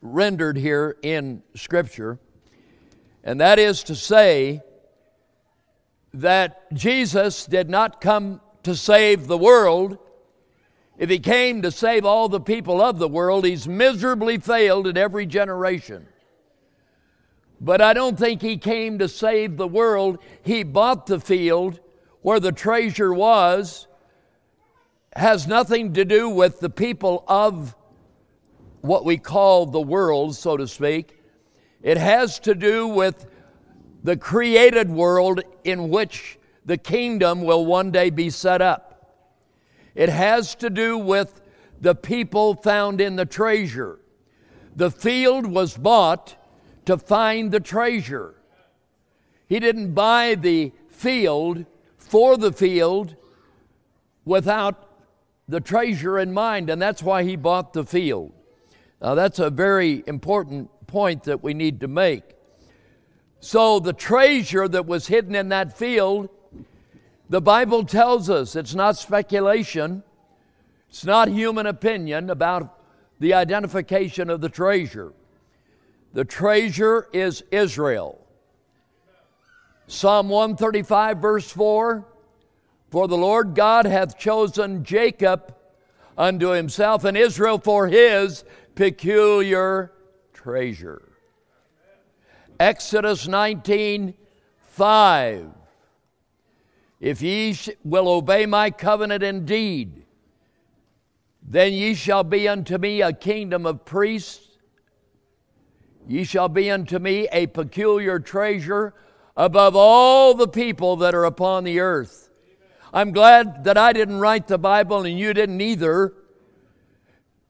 rendered 0.00 0.56
here 0.56 0.96
in 1.02 1.42
Scripture, 1.54 2.18
and 3.24 3.40
that 3.40 3.58
is 3.58 3.84
to 3.84 3.94
say 3.94 4.62
that 6.14 6.72
Jesus 6.72 7.46
did 7.46 7.68
not 7.68 8.00
come 8.00 8.40
to 8.62 8.74
save 8.74 9.26
the 9.26 9.38
world. 9.38 9.98
If 10.98 11.10
he 11.10 11.18
came 11.18 11.62
to 11.62 11.70
save 11.70 12.04
all 12.04 12.28
the 12.28 12.40
people 12.40 12.80
of 12.80 12.98
the 12.98 13.08
world, 13.08 13.44
he's 13.44 13.68
miserably 13.68 14.38
failed 14.38 14.86
in 14.86 14.96
every 14.96 15.26
generation. 15.26 16.06
But 17.60 17.80
I 17.80 17.92
don't 17.92 18.18
think 18.18 18.42
he 18.42 18.56
came 18.56 18.98
to 18.98 19.08
save 19.08 19.56
the 19.56 19.68
world. 19.68 20.18
He 20.42 20.62
bought 20.62 21.06
the 21.06 21.20
field 21.20 21.80
where 22.22 22.40
the 22.40 22.52
treasure 22.52 23.12
was, 23.12 23.85
has 25.16 25.46
nothing 25.46 25.94
to 25.94 26.04
do 26.04 26.28
with 26.28 26.60
the 26.60 26.68
people 26.68 27.24
of 27.26 27.74
what 28.82 29.04
we 29.04 29.16
call 29.16 29.66
the 29.66 29.80
world, 29.80 30.36
so 30.36 30.56
to 30.56 30.68
speak. 30.68 31.18
It 31.82 31.96
has 31.96 32.38
to 32.40 32.54
do 32.54 32.86
with 32.86 33.26
the 34.04 34.16
created 34.16 34.90
world 34.90 35.40
in 35.64 35.88
which 35.88 36.38
the 36.64 36.76
kingdom 36.76 37.42
will 37.42 37.64
one 37.64 37.90
day 37.90 38.10
be 38.10 38.28
set 38.28 38.60
up. 38.60 39.16
It 39.94 40.10
has 40.10 40.54
to 40.56 40.68
do 40.68 40.98
with 40.98 41.40
the 41.80 41.94
people 41.94 42.54
found 42.54 43.00
in 43.00 43.16
the 43.16 43.24
treasure. 43.24 43.98
The 44.74 44.90
field 44.90 45.46
was 45.46 45.76
bought 45.76 46.36
to 46.84 46.98
find 46.98 47.50
the 47.50 47.60
treasure. 47.60 48.34
He 49.48 49.60
didn't 49.60 49.92
buy 49.92 50.34
the 50.34 50.72
field 50.88 51.64
for 51.96 52.36
the 52.36 52.52
field 52.52 53.16
without 54.24 54.85
the 55.48 55.60
treasure 55.60 56.18
in 56.18 56.32
mind, 56.32 56.70
and 56.70 56.80
that's 56.80 57.02
why 57.02 57.22
he 57.22 57.36
bought 57.36 57.72
the 57.72 57.84
field. 57.84 58.32
Now, 59.00 59.14
that's 59.14 59.38
a 59.38 59.50
very 59.50 60.02
important 60.06 60.70
point 60.86 61.24
that 61.24 61.42
we 61.42 61.54
need 61.54 61.80
to 61.80 61.88
make. 61.88 62.22
So, 63.40 63.78
the 63.78 63.92
treasure 63.92 64.66
that 64.66 64.86
was 64.86 65.06
hidden 65.06 65.34
in 65.34 65.50
that 65.50 65.76
field, 65.76 66.30
the 67.28 67.40
Bible 67.40 67.84
tells 67.84 68.30
us 68.30 68.56
it's 68.56 68.74
not 68.74 68.96
speculation, 68.96 70.02
it's 70.88 71.04
not 71.04 71.28
human 71.28 71.66
opinion 71.66 72.30
about 72.30 72.80
the 73.20 73.34
identification 73.34 74.30
of 74.30 74.40
the 74.40 74.48
treasure. 74.48 75.12
The 76.12 76.24
treasure 76.24 77.08
is 77.12 77.44
Israel. 77.50 78.26
Psalm 79.86 80.28
135, 80.28 81.18
verse 81.18 81.50
4 81.50 82.04
For 82.96 83.06
the 83.06 83.14
Lord 83.18 83.54
God 83.54 83.84
hath 83.84 84.16
chosen 84.16 84.82
Jacob 84.82 85.54
unto 86.16 86.48
himself, 86.48 87.04
and 87.04 87.14
Israel 87.14 87.58
for 87.58 87.88
his 87.88 88.42
peculiar 88.74 89.92
treasure. 90.32 91.02
Exodus 92.58 93.28
19, 93.28 94.14
5. 94.62 95.50
If 96.98 97.20
ye 97.20 97.54
will 97.84 98.08
obey 98.08 98.46
my 98.46 98.70
covenant 98.70 99.22
indeed, 99.22 100.06
then 101.42 101.74
ye 101.74 101.92
shall 101.92 102.24
be 102.24 102.48
unto 102.48 102.78
me 102.78 103.02
a 103.02 103.12
kingdom 103.12 103.66
of 103.66 103.84
priests. 103.84 104.56
Ye 106.08 106.24
shall 106.24 106.48
be 106.48 106.70
unto 106.70 106.98
me 106.98 107.28
a 107.30 107.46
peculiar 107.48 108.18
treasure 108.18 108.94
above 109.36 109.76
all 109.76 110.32
the 110.32 110.48
people 110.48 110.96
that 110.96 111.14
are 111.14 111.26
upon 111.26 111.64
the 111.64 111.80
earth. 111.80 112.25
I'm 112.92 113.12
glad 113.12 113.64
that 113.64 113.76
I 113.76 113.92
didn't 113.92 114.18
write 114.18 114.46
the 114.46 114.58
Bible 114.58 115.04
and 115.04 115.18
you 115.18 115.34
didn't 115.34 115.60
either. 115.60 116.14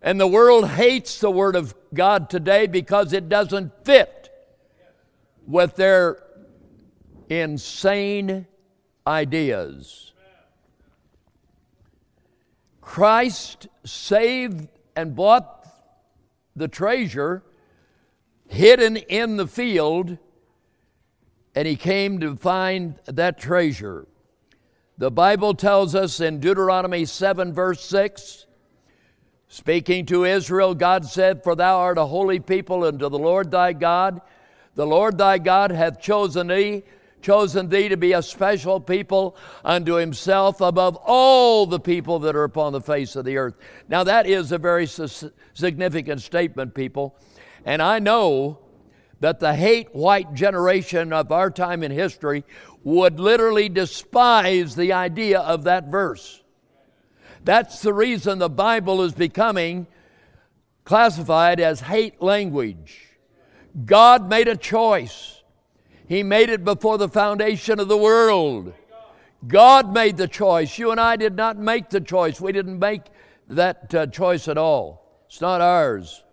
And 0.03 0.21
the 0.21 0.27
world 0.27 0.69
hates 0.69 1.21
the 1.21 1.31
Word 1.31 1.57
of 1.57 1.75
God 1.93 2.31
today 2.31 2.67
because 2.67 3.13
it 3.13 3.29
doesn't 3.29 3.73
fit 3.85 4.31
with 5.47 5.77
their 5.77 6.23
insane 7.29 8.47
ideas. 9.07 10.13
Christ 12.81 13.69
saved 13.85 14.69
and 14.95 15.15
bought 15.15 15.67
the 16.55 16.69
treasure 16.69 17.43
hidden 18.49 18.97
in 18.97 19.37
the 19.37 19.47
field, 19.47 20.19
and 21.55 21.67
he 21.67 21.77
came 21.77 22.21
to 22.21 22.37
find 22.37 22.99
that 23.07 23.39
treasure. 23.39 24.07
The 24.99 25.11
Bible 25.11 25.55
tells 25.55 25.95
us 25.95 26.21
in 26.21 26.41
Deuteronomy 26.41 27.05
7, 27.05 27.53
verse 27.53 27.85
6, 27.85 28.47
speaking 29.49 30.07
to 30.07 30.25
Israel, 30.25 30.75
God 30.75 31.05
said, 31.05 31.45
For 31.45 31.55
thou 31.55 31.79
art 31.79 31.99
a 31.99 32.07
holy 32.07 32.41
people 32.41 32.85
unto 32.85 33.09
the 33.11 33.19
Lord 33.19 33.51
thy 33.51 33.75
God. 33.75 34.23
The 34.75 34.87
Lord 34.87 35.19
thy 35.19 35.39
God 35.39 35.71
hath 35.71 36.01
chosen 36.01 36.47
thee 36.47 36.83
chosen 37.23 37.69
thee 37.69 37.89
to 37.89 37.97
be 37.97 38.13
a 38.13 38.23
special 38.23 38.79
people 38.79 39.37
unto 39.65 39.95
himself 39.95 40.61
above 40.61 40.97
all 41.05 41.67
the 41.67 41.81
people 41.81 42.21
that 42.21 42.37
are 42.37 42.45
upon 42.45 42.73
the 42.73 42.81
face 42.81 43.17
of 43.17 43.25
the 43.25 43.37
earth. 43.37 43.57
Now, 43.89 44.05
that 44.05 44.27
is 44.27 44.53
a 44.53 44.59
very 44.59 44.87
significant 44.87 46.21
statement, 46.21 46.73
people. 46.73 47.17
And 47.65 47.83
I 47.83 47.99
know 47.99 48.61
that 49.21 49.41
the 49.41 49.55
hate 49.55 49.95
white 49.95 50.35
generation 50.35 51.13
of 51.13 51.33
our 51.33 51.51
time 51.51 51.83
in 51.83 51.91
history 51.91 52.45
would 52.85 53.19
literally 53.19 53.69
despise 53.69 54.77
the 54.77 54.93
idea 54.93 55.41
of 55.41 55.65
that 55.65 55.89
verse. 55.89 56.43
That's 57.45 57.81
the 57.81 57.93
reason 57.95 58.39
the 58.39 58.49
Bible 58.49 59.03
is 59.03 59.13
becoming 59.13 59.87
classified 60.85 61.61
as 61.61 61.81
hate 61.81 62.21
language. 62.21 63.07
God 63.85 64.29
made 64.29 64.49
a 64.49 64.57
choice. 64.57 65.43
He 66.09 66.23
made 66.23 66.49
it 66.49 66.65
before 66.65 66.99
the 66.99 67.09
foundation 67.09 67.81
of 67.81 67.89
the 67.89 67.97
world. 67.97 68.73
God 69.47 69.93
made 69.93 70.17
the 70.17 70.29
choice. 70.29 70.79
You 70.79 70.91
and 70.91 71.01
I 71.01 71.17
did 71.17 71.37
not 71.37 71.59
make 71.59 71.91
the 71.91 72.01
choice. 72.01 72.41
We 72.41 72.53
didn't 72.53 72.79
make 72.79 73.03
that 73.49 73.95
uh, 73.95 74.07
choice 74.07 74.49
at 74.49 74.59
all. 74.59 75.23
It's 75.27 75.41
not 75.41 75.61
ours. 75.61 76.25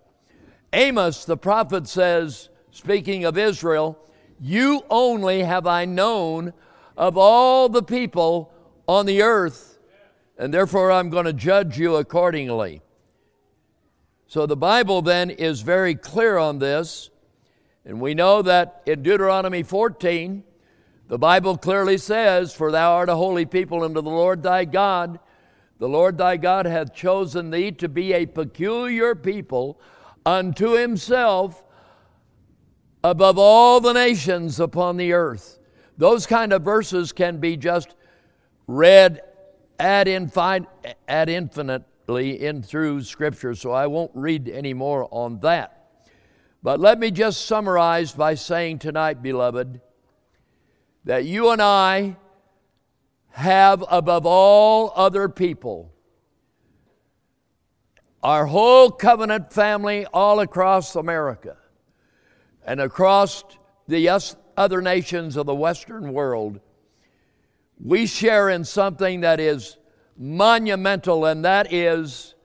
Amos, 0.71 1.25
the 1.25 1.37
prophet, 1.37 1.87
says, 1.87 2.49
speaking 2.73 3.23
of 3.23 3.37
Israel, 3.37 3.97
You 4.41 4.83
only 4.89 5.43
have 5.43 5.67
I 5.67 5.85
known 5.85 6.53
of 6.97 7.17
all 7.17 7.69
the 7.69 7.83
people 7.83 8.51
on 8.87 9.05
the 9.05 9.21
earth, 9.21 9.79
and 10.37 10.53
therefore 10.53 10.91
I'm 10.91 11.09
going 11.09 11.25
to 11.25 11.33
judge 11.33 11.77
you 11.77 11.95
accordingly. 11.95 12.81
So 14.27 14.47
the 14.47 14.57
Bible 14.57 15.03
then 15.03 15.29
is 15.29 15.61
very 15.61 15.93
clear 15.93 16.37
on 16.37 16.57
this. 16.57 17.11
And 17.85 18.01
we 18.01 18.15
know 18.15 18.41
that 18.41 18.81
in 18.87 19.03
Deuteronomy 19.03 19.61
14, 19.61 20.43
the 21.07 21.19
Bible 21.19 21.57
clearly 21.57 21.99
says, 21.99 22.53
For 22.53 22.71
thou 22.71 22.93
art 22.93 23.09
a 23.09 23.15
holy 23.15 23.45
people 23.45 23.83
unto 23.83 24.01
the 24.01 24.09
Lord 24.09 24.41
thy 24.41 24.65
God. 24.65 25.19
The 25.77 25.89
Lord 25.89 26.17
thy 26.17 26.37
God 26.37 26.65
hath 26.65 26.95
chosen 26.95 27.51
thee 27.51 27.71
to 27.73 27.87
be 27.87 28.13
a 28.13 28.25
peculiar 28.25 29.13
people 29.13 29.79
unto 30.25 30.71
himself 30.71 31.62
above 33.03 33.37
all 33.37 33.81
the 33.81 33.93
nations 33.93 34.59
upon 34.59 34.97
the 34.97 35.13
earth. 35.13 35.59
Those 35.97 36.25
kind 36.25 36.53
of 36.53 36.61
verses 36.63 37.11
can 37.11 37.37
be 37.37 37.57
just 37.57 37.95
read 38.65 39.21
ad, 39.79 40.07
infin- 40.07 40.67
ad 41.07 41.29
infinitely 41.29 42.43
in 42.43 42.63
through 42.63 43.03
Scripture, 43.03 43.55
so 43.55 43.71
I 43.71 43.87
won't 43.87 44.11
read 44.13 44.47
any 44.47 44.73
more 44.73 45.07
on 45.11 45.39
that. 45.41 45.79
But 46.63 46.79
let 46.79 46.97
me 46.97 47.11
just 47.11 47.45
summarize 47.45 48.13
by 48.13 48.35
saying 48.35 48.79
tonight, 48.79 49.21
beloved, 49.21 49.81
that 51.03 51.25
you 51.25 51.49
and 51.49 51.61
I 51.61 52.15
have, 53.31 53.83
above 53.89 54.25
all 54.25 54.93
other 54.95 55.27
people, 55.27 55.91
our 58.21 58.45
whole 58.45 58.89
covenant 58.89 59.51
family 59.51 60.05
all 60.13 60.39
across 60.39 60.95
America 60.95 61.57
and 62.65 62.79
across 62.79 63.43
the 63.87 64.09
other 64.57 64.81
nations 64.81 65.35
of 65.35 65.45
the 65.45 65.55
Western 65.55 66.13
world, 66.13 66.59
we 67.83 68.05
share 68.05 68.49
in 68.49 68.63
something 68.63 69.21
that 69.21 69.39
is 69.39 69.77
monumental, 70.17 71.25
and 71.25 71.43
that 71.43 71.73
is 71.73 72.35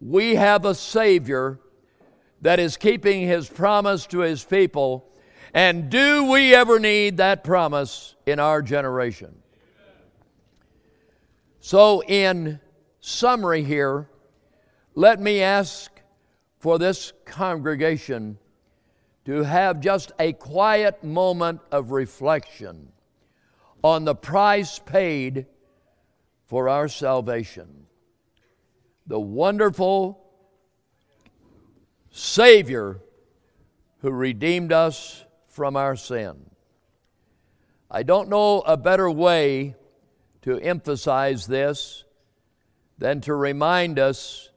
we 0.00 0.34
have 0.34 0.64
a 0.64 0.74
Savior 0.74 1.58
that 2.42 2.58
is 2.58 2.76
keeping 2.76 3.26
his 3.26 3.48
promise 3.48 4.06
to 4.06 4.20
his 4.20 4.44
people. 4.44 5.06
And 5.52 5.90
do 5.90 6.30
we 6.30 6.54
ever 6.54 6.78
need 6.78 7.18
that 7.18 7.44
promise 7.44 8.14
in 8.26 8.38
our 8.38 8.62
generation? 8.62 9.34
So, 11.60 12.02
in 12.02 12.60
summary, 13.00 13.62
here, 13.62 14.08
let 14.94 15.20
me 15.20 15.42
ask 15.42 15.90
for 16.58 16.78
this 16.78 17.12
congregation 17.24 18.38
to 19.24 19.42
have 19.42 19.80
just 19.80 20.12
a 20.18 20.32
quiet 20.32 21.04
moment 21.04 21.60
of 21.70 21.90
reflection 21.90 22.92
on 23.82 24.04
the 24.04 24.14
price 24.14 24.78
paid 24.78 25.46
for 26.46 26.68
our 26.68 26.88
salvation. 26.88 27.86
The 29.06 29.20
wonderful 29.20 30.20
Savior 32.10 33.00
who 34.00 34.10
redeemed 34.10 34.72
us 34.72 35.24
from 35.46 35.76
our 35.76 35.96
sin. 35.96 36.50
I 37.90 38.02
don't 38.02 38.28
know 38.28 38.60
a 38.60 38.76
better 38.76 39.10
way 39.10 39.74
to 40.42 40.58
emphasize 40.58 41.46
this 41.46 42.04
than 42.98 43.20
to 43.22 43.34
remind 43.34 43.98
us 43.98 44.50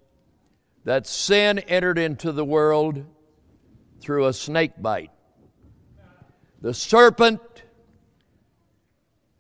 that 0.86 1.08
sin 1.08 1.60
entered 1.60 1.97
into 1.97 2.32
the 2.32 2.45
world 2.45 3.06
through 4.03 4.27
a 4.27 4.33
snake 4.33 4.73
bite. 4.81 5.11
The 6.61 6.73
serpent 6.73 7.39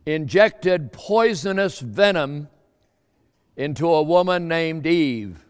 injected 0.05 0.93
poisonous 0.93 1.79
venom 1.79 2.47
into 3.57 3.87
a 3.87 4.01
woman 4.01 4.47
named 4.47 4.87
Eve. 4.87 5.45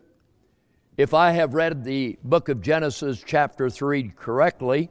If 0.98 1.14
I 1.14 1.32
have 1.32 1.54
read 1.54 1.84
the 1.84 2.18
book 2.24 2.50
of 2.50 2.62
Genesis, 2.62 3.24
chapter 3.26 3.70
3, 3.70 4.14
correctly, 4.16 4.90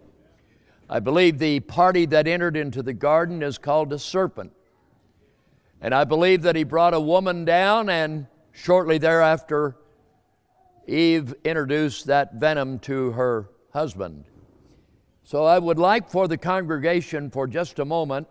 I 0.89 1.01
believe 1.01 1.39
the 1.39 1.61
party 1.61 2.07
that 2.07 2.29
entered 2.29 2.57
into 2.57 2.83
the 2.83 2.93
garden 2.93 3.43
is 3.43 3.59
called 3.59 3.93
a 3.93 3.99
serpent. 3.99 4.53
And 5.81 5.93
I 5.93 6.05
believe 6.05 6.43
that 6.43 6.55
he 6.55 6.65
brought 6.65 6.95
a 6.95 7.01
woman 7.01 7.45
down, 7.45 7.89
and 7.89 8.29
shortly 8.53 8.99
thereafter, 8.99 9.77
Eve 10.87 11.35
introduced 11.45 12.07
that 12.07 12.35
venom 12.35 12.79
to 12.81 13.13
her 13.13 13.49
husband. 13.73 14.25
So 15.25 15.45
I 15.45 15.59
would 15.59 15.79
like 15.79 16.09
for 16.11 16.29
the 16.29 16.39
congregation 16.39 17.31
for 17.31 17.47
just 17.47 17.79
a 17.79 17.85
moment 17.85 18.29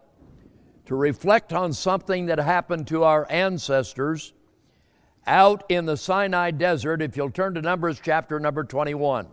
to 0.86 0.96
reflect 0.96 1.54
on 1.54 1.74
something 1.74 2.26
that 2.28 2.40
happened 2.40 2.88
to 2.88 3.04
our 3.04 3.26
ancestors 3.30 4.34
out 5.26 5.64
in 5.70 5.86
the 5.86 5.98
Sinai 5.98 6.52
desert. 6.52 7.02
If 7.02 7.16
you'll 7.16 7.32
turn 7.32 7.54
to 7.56 7.62
Numbers 7.62 8.00
chapter 8.04 8.40
number 8.40 8.64
21. 8.64 9.28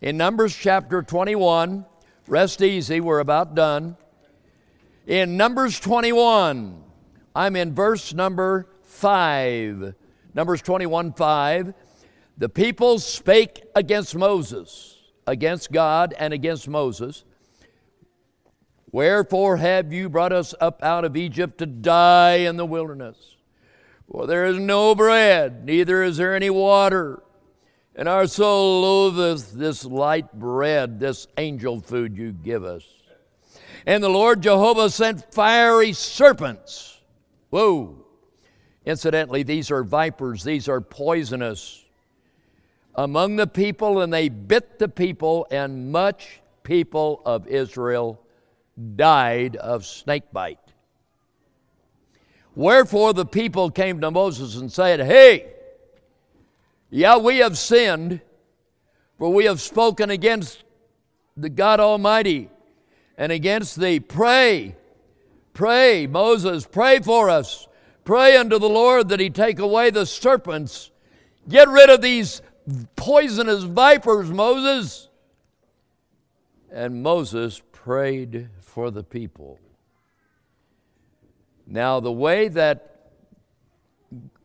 In 0.00 0.16
Numbers 0.16 0.54
chapter 0.54 1.02
21, 1.02 1.84
rest 2.26 2.62
easy, 2.62 3.00
we're 3.00 3.20
about 3.20 3.54
done. 3.54 3.96
In 5.06 5.36
Numbers 5.36 5.80
21, 5.80 6.82
I'm 7.34 7.56
in 7.56 7.74
verse 7.74 8.14
number 8.14 8.66
5. 8.82 9.94
Numbers 10.34 10.62
21 10.62 11.12
5. 11.12 11.74
The 12.38 12.48
people 12.48 12.98
spake 12.98 13.62
against 13.74 14.14
Moses, 14.14 14.99
against 15.30 15.70
God 15.70 16.12
and 16.18 16.34
against 16.34 16.68
Moses. 16.68 17.24
Wherefore 18.90 19.58
have 19.58 19.92
you 19.92 20.08
brought 20.08 20.32
us 20.32 20.56
up 20.60 20.82
out 20.82 21.04
of 21.04 21.16
Egypt 21.16 21.58
to 21.58 21.66
die 21.66 22.38
in 22.38 22.56
the 22.56 22.66
wilderness? 22.66 23.36
For 24.10 24.26
there 24.26 24.46
is 24.46 24.58
no 24.58 24.96
bread, 24.96 25.64
neither 25.64 26.02
is 26.02 26.16
there 26.16 26.34
any 26.34 26.50
water. 26.50 27.22
And 27.94 28.08
our 28.08 28.26
soul 28.26 28.82
loatheth 28.82 29.52
this 29.52 29.84
light 29.84 30.32
bread, 30.32 30.98
this 30.98 31.28
angel 31.38 31.80
food 31.80 32.16
you 32.16 32.32
give 32.32 32.64
us. 32.64 32.84
And 33.86 34.02
the 34.02 34.08
Lord 34.08 34.42
Jehovah 34.42 34.90
sent 34.90 35.32
fiery 35.32 35.92
serpents. 35.92 36.98
Whoa. 37.50 38.04
Incidentally, 38.84 39.44
these 39.44 39.70
are 39.70 39.84
vipers, 39.84 40.42
these 40.42 40.68
are 40.68 40.80
poisonous 40.80 41.79
among 42.94 43.36
the 43.36 43.46
people, 43.46 44.00
and 44.00 44.12
they 44.12 44.28
bit 44.28 44.78
the 44.78 44.88
people, 44.88 45.46
and 45.50 45.90
much 45.90 46.40
people 46.62 47.22
of 47.24 47.46
Israel 47.46 48.20
died 48.96 49.56
of 49.56 49.84
snake 49.84 50.32
bite. 50.32 50.58
Wherefore 52.54 53.12
the 53.12 53.26
people 53.26 53.70
came 53.70 54.00
to 54.00 54.10
Moses 54.10 54.56
and 54.56 54.72
said, 54.72 55.00
Hey, 55.00 55.52
yeah, 56.90 57.16
we 57.16 57.38
have 57.38 57.56
sinned, 57.56 58.20
for 59.16 59.32
we 59.32 59.44
have 59.44 59.60
spoken 59.60 60.10
against 60.10 60.64
the 61.36 61.48
God 61.48 61.80
Almighty 61.80 62.50
and 63.16 63.30
against 63.30 63.78
thee. 63.78 64.00
Pray, 64.00 64.76
pray, 65.52 66.06
Moses, 66.06 66.66
pray 66.66 66.98
for 67.00 67.30
us. 67.30 67.68
Pray 68.04 68.36
unto 68.36 68.58
the 68.58 68.68
Lord 68.68 69.10
that 69.10 69.20
he 69.20 69.30
take 69.30 69.58
away 69.58 69.90
the 69.90 70.06
serpents. 70.06 70.90
Get 71.48 71.68
rid 71.68 71.90
of 71.90 72.02
these 72.02 72.42
poisonous 72.96 73.64
vipers, 73.64 74.30
Moses. 74.30 75.08
And 76.72 77.02
Moses 77.02 77.62
prayed 77.72 78.48
for 78.60 78.90
the 78.90 79.02
people. 79.02 79.58
Now, 81.66 82.00
the 82.00 82.12
way 82.12 82.48
that 82.48 82.90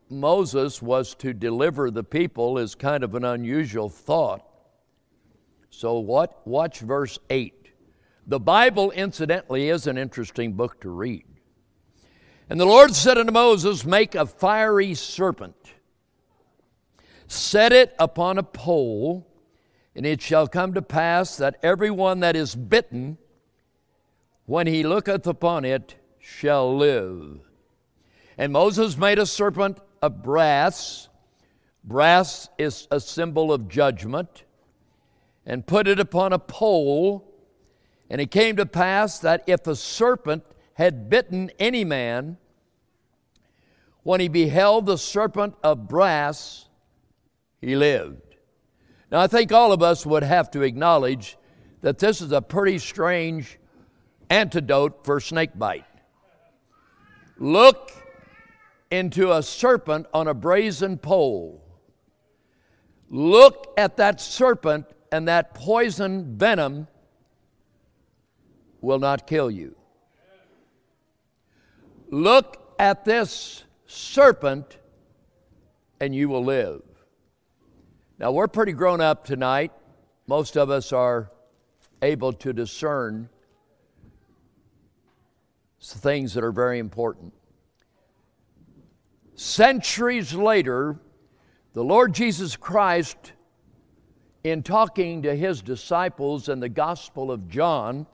Moses 0.08 0.80
was 0.80 1.14
to 1.16 1.32
deliver 1.32 1.90
the 1.90 2.04
people 2.04 2.58
is 2.58 2.74
kind 2.74 3.02
of 3.02 3.14
an 3.14 3.24
unusual 3.24 3.88
thought. 3.88 4.44
So, 5.70 5.98
what? 5.98 6.46
Watch 6.46 6.80
verse 6.80 7.18
8. 7.28 7.52
The 8.28 8.40
Bible, 8.40 8.90
incidentally, 8.92 9.68
is 9.68 9.86
an 9.86 9.98
interesting 9.98 10.52
book 10.52 10.80
to 10.80 10.90
read. 10.90 11.24
And 12.48 12.60
the 12.60 12.64
Lord 12.64 12.94
said 12.94 13.18
unto 13.18 13.32
Moses, 13.32 13.84
Make 13.84 14.14
a 14.14 14.26
fiery 14.26 14.94
serpent, 14.94 15.74
set 17.26 17.72
it 17.72 17.94
upon 17.98 18.38
a 18.38 18.42
pole, 18.42 19.26
and 19.94 20.04
it 20.06 20.20
shall 20.20 20.46
come 20.46 20.74
to 20.74 20.82
pass 20.82 21.36
that 21.36 21.58
every 21.62 21.90
one 21.90 22.20
that 22.20 22.36
is 22.36 22.54
bitten, 22.54 23.18
when 24.44 24.66
he 24.66 24.82
looketh 24.82 25.26
upon 25.26 25.64
it, 25.64 25.96
shall 26.18 26.76
live. 26.76 27.40
And 28.38 28.52
Moses 28.52 28.96
made 28.96 29.18
a 29.18 29.26
serpent 29.26 29.78
of 30.02 30.22
brass. 30.22 31.08
Brass 31.82 32.48
is 32.58 32.86
a 32.90 33.00
symbol 33.00 33.52
of 33.52 33.68
judgment, 33.68 34.44
and 35.44 35.66
put 35.66 35.88
it 35.88 35.98
upon 35.98 36.32
a 36.32 36.38
pole. 36.38 37.32
And 38.10 38.20
it 38.20 38.30
came 38.30 38.56
to 38.56 38.66
pass 38.66 39.18
that 39.20 39.42
if 39.46 39.66
a 39.66 39.74
serpent 39.74 40.44
had 40.74 41.08
bitten 41.08 41.50
any 41.58 41.84
man, 41.84 42.36
when 44.02 44.20
he 44.20 44.28
beheld 44.28 44.86
the 44.86 44.98
serpent 44.98 45.54
of 45.62 45.88
brass, 45.88 46.68
he 47.66 47.74
lived. 47.74 48.36
Now, 49.10 49.18
I 49.18 49.26
think 49.26 49.50
all 49.50 49.72
of 49.72 49.82
us 49.82 50.06
would 50.06 50.22
have 50.22 50.52
to 50.52 50.62
acknowledge 50.62 51.36
that 51.80 51.98
this 51.98 52.20
is 52.20 52.30
a 52.30 52.40
pretty 52.40 52.78
strange 52.78 53.58
antidote 54.30 55.04
for 55.04 55.18
snake 55.18 55.50
bite. 55.58 55.84
Look 57.38 57.90
into 58.92 59.32
a 59.32 59.42
serpent 59.42 60.06
on 60.14 60.28
a 60.28 60.34
brazen 60.34 60.96
pole. 60.96 61.60
Look 63.10 63.74
at 63.76 63.96
that 63.96 64.20
serpent, 64.20 64.86
and 65.10 65.26
that 65.26 65.52
poison 65.52 66.38
venom 66.38 66.86
will 68.80 69.00
not 69.00 69.26
kill 69.26 69.50
you. 69.50 69.74
Look 72.10 72.76
at 72.78 73.04
this 73.04 73.64
serpent, 73.86 74.78
and 75.98 76.14
you 76.14 76.28
will 76.28 76.44
live. 76.44 76.82
Now, 78.18 78.32
we're 78.32 78.48
pretty 78.48 78.72
grown 78.72 79.02
up 79.02 79.26
tonight. 79.26 79.72
Most 80.26 80.56
of 80.56 80.70
us 80.70 80.90
are 80.90 81.30
able 82.00 82.32
to 82.32 82.54
discern 82.54 83.28
things 85.80 86.32
that 86.32 86.42
are 86.42 86.52
very 86.52 86.78
important. 86.78 87.34
Centuries 89.34 90.32
later, 90.32 90.98
the 91.74 91.84
Lord 91.84 92.14
Jesus 92.14 92.56
Christ, 92.56 93.32
in 94.42 94.62
talking 94.62 95.22
to 95.22 95.36
his 95.36 95.60
disciples 95.60 96.48
in 96.48 96.58
the 96.58 96.70
Gospel 96.70 97.30
of 97.30 97.48
John, 97.48 98.06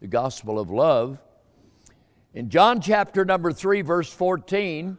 the 0.00 0.06
Gospel 0.06 0.58
of 0.58 0.70
love, 0.70 1.18
in 2.32 2.48
John 2.48 2.80
chapter 2.80 3.26
number 3.26 3.52
3, 3.52 3.82
verse 3.82 4.10
14, 4.10 4.96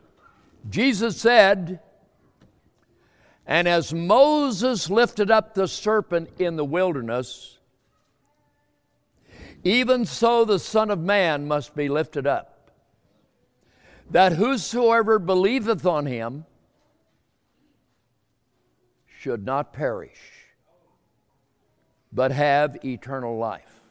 Jesus 0.69 1.19
said, 1.19 1.79
And 3.45 3.67
as 3.67 3.93
Moses 3.93 4.89
lifted 4.89 5.31
up 5.31 5.53
the 5.53 5.67
serpent 5.67 6.29
in 6.39 6.55
the 6.55 6.65
wilderness, 6.65 7.57
even 9.63 10.05
so 10.05 10.45
the 10.45 10.59
Son 10.59 10.89
of 10.89 10.99
Man 10.99 11.47
must 11.47 11.75
be 11.75 11.89
lifted 11.89 12.25
up, 12.25 12.71
that 14.09 14.33
whosoever 14.33 15.19
believeth 15.19 15.85
on 15.85 16.05
him 16.05 16.45
should 19.19 19.45
not 19.45 19.71
perish, 19.73 20.19
but 22.11 22.31
have 22.31 22.83
eternal 22.83 23.37
life. 23.37 23.81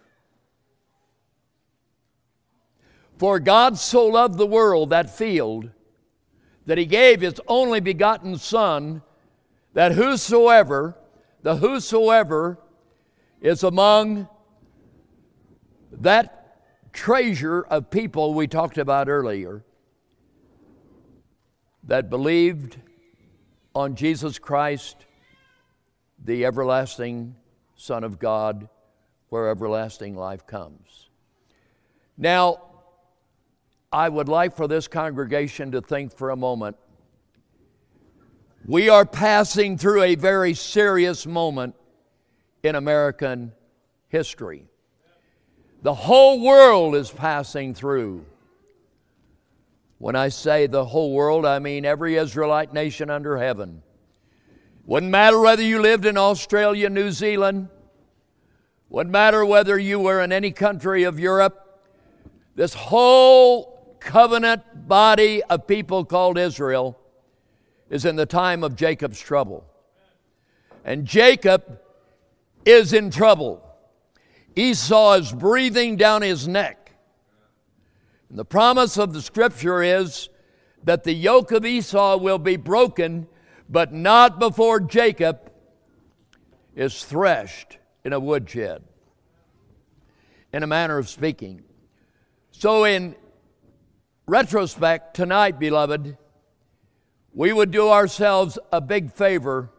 For 3.16 3.38
God 3.38 3.78
so 3.78 4.06
loved 4.06 4.38
the 4.38 4.46
world, 4.46 4.90
that 4.90 5.16
field, 5.16 5.70
that 6.66 6.78
he 6.78 6.86
gave 6.86 7.20
his 7.20 7.40
only 7.46 7.80
begotten 7.80 8.38
Son, 8.38 9.02
that 9.74 9.92
whosoever, 9.92 10.96
the 11.42 11.56
whosoever, 11.56 12.58
is 13.40 13.62
among 13.62 14.28
that 15.92 16.62
treasure 16.92 17.62
of 17.62 17.90
people 17.90 18.34
we 18.34 18.46
talked 18.46 18.78
about 18.78 19.08
earlier 19.08 19.64
that 21.84 22.10
believed 22.10 22.76
on 23.74 23.94
Jesus 23.94 24.38
Christ, 24.38 25.06
the 26.24 26.44
everlasting 26.44 27.34
Son 27.76 28.04
of 28.04 28.18
God, 28.18 28.68
where 29.28 29.48
everlasting 29.48 30.16
life 30.16 30.46
comes. 30.46 31.08
Now, 32.18 32.62
I 33.92 34.08
would 34.08 34.28
like 34.28 34.54
for 34.54 34.68
this 34.68 34.86
congregation 34.86 35.72
to 35.72 35.80
think 35.80 36.16
for 36.16 36.30
a 36.30 36.36
moment. 36.36 36.76
We 38.70 38.88
are 38.88 39.04
passing 39.04 39.78
through 39.78 40.04
a 40.04 40.14
very 40.14 40.54
serious 40.54 41.26
moment 41.26 41.74
in 42.62 42.76
American 42.76 43.50
history. 44.06 44.68
the 45.82 45.92
whole 45.92 46.40
world 46.40 46.94
is 46.94 47.10
passing 47.10 47.74
through. 47.74 48.24
When 49.98 50.14
I 50.14 50.28
say 50.28 50.68
the 50.68 50.84
whole 50.84 51.12
world, 51.12 51.44
I 51.44 51.58
mean 51.58 51.84
every 51.84 52.14
Israelite 52.14 52.72
nation 52.72 53.10
under 53.10 53.36
heaven. 53.36 53.82
Wouldn't 54.86 55.10
matter 55.10 55.40
whether 55.40 55.64
you 55.64 55.82
lived 55.82 56.06
in 56.06 56.16
Australia, 56.16 56.88
New 56.88 57.10
Zealand, 57.10 57.70
wouldn't 58.88 59.12
matter 59.12 59.44
whether 59.44 59.80
you 59.80 59.98
were 59.98 60.20
in 60.20 60.30
any 60.30 60.52
country 60.52 61.02
of 61.02 61.18
Europe. 61.18 61.82
This 62.54 62.74
whole 62.74 63.96
covenant 63.98 64.86
body 64.86 65.42
of 65.42 65.66
people 65.66 66.04
called 66.04 66.38
Israel 66.38 66.99
is 67.90 68.04
in 68.04 68.16
the 68.16 68.24
time 68.24 68.64
of 68.64 68.76
Jacob's 68.76 69.20
trouble. 69.20 69.64
And 70.84 71.04
Jacob 71.04 71.80
is 72.64 72.92
in 72.92 73.10
trouble. 73.10 73.62
Esau 74.56 75.14
is 75.14 75.32
breathing 75.32 75.96
down 75.96 76.22
his 76.22 76.48
neck. 76.48 76.92
And 78.28 78.38
the 78.38 78.44
promise 78.44 78.96
of 78.96 79.12
the 79.12 79.20
scripture 79.20 79.82
is 79.82 80.28
that 80.84 81.04
the 81.04 81.12
yoke 81.12 81.50
of 81.52 81.66
Esau 81.66 82.16
will 82.16 82.38
be 82.38 82.56
broken, 82.56 83.26
but 83.68 83.92
not 83.92 84.38
before 84.38 84.80
Jacob 84.80 85.50
is 86.74 87.04
threshed 87.04 87.78
in 88.04 88.12
a 88.12 88.20
woodshed, 88.20 88.82
in 90.52 90.62
a 90.62 90.66
manner 90.66 90.96
of 90.96 91.08
speaking. 91.08 91.62
So, 92.52 92.84
in 92.84 93.16
retrospect, 94.26 95.14
tonight, 95.14 95.58
beloved, 95.58 96.16
we 97.34 97.52
would 97.52 97.70
do 97.70 97.88
ourselves 97.88 98.58
a 98.72 98.80
big 98.80 99.12
favor 99.12 99.70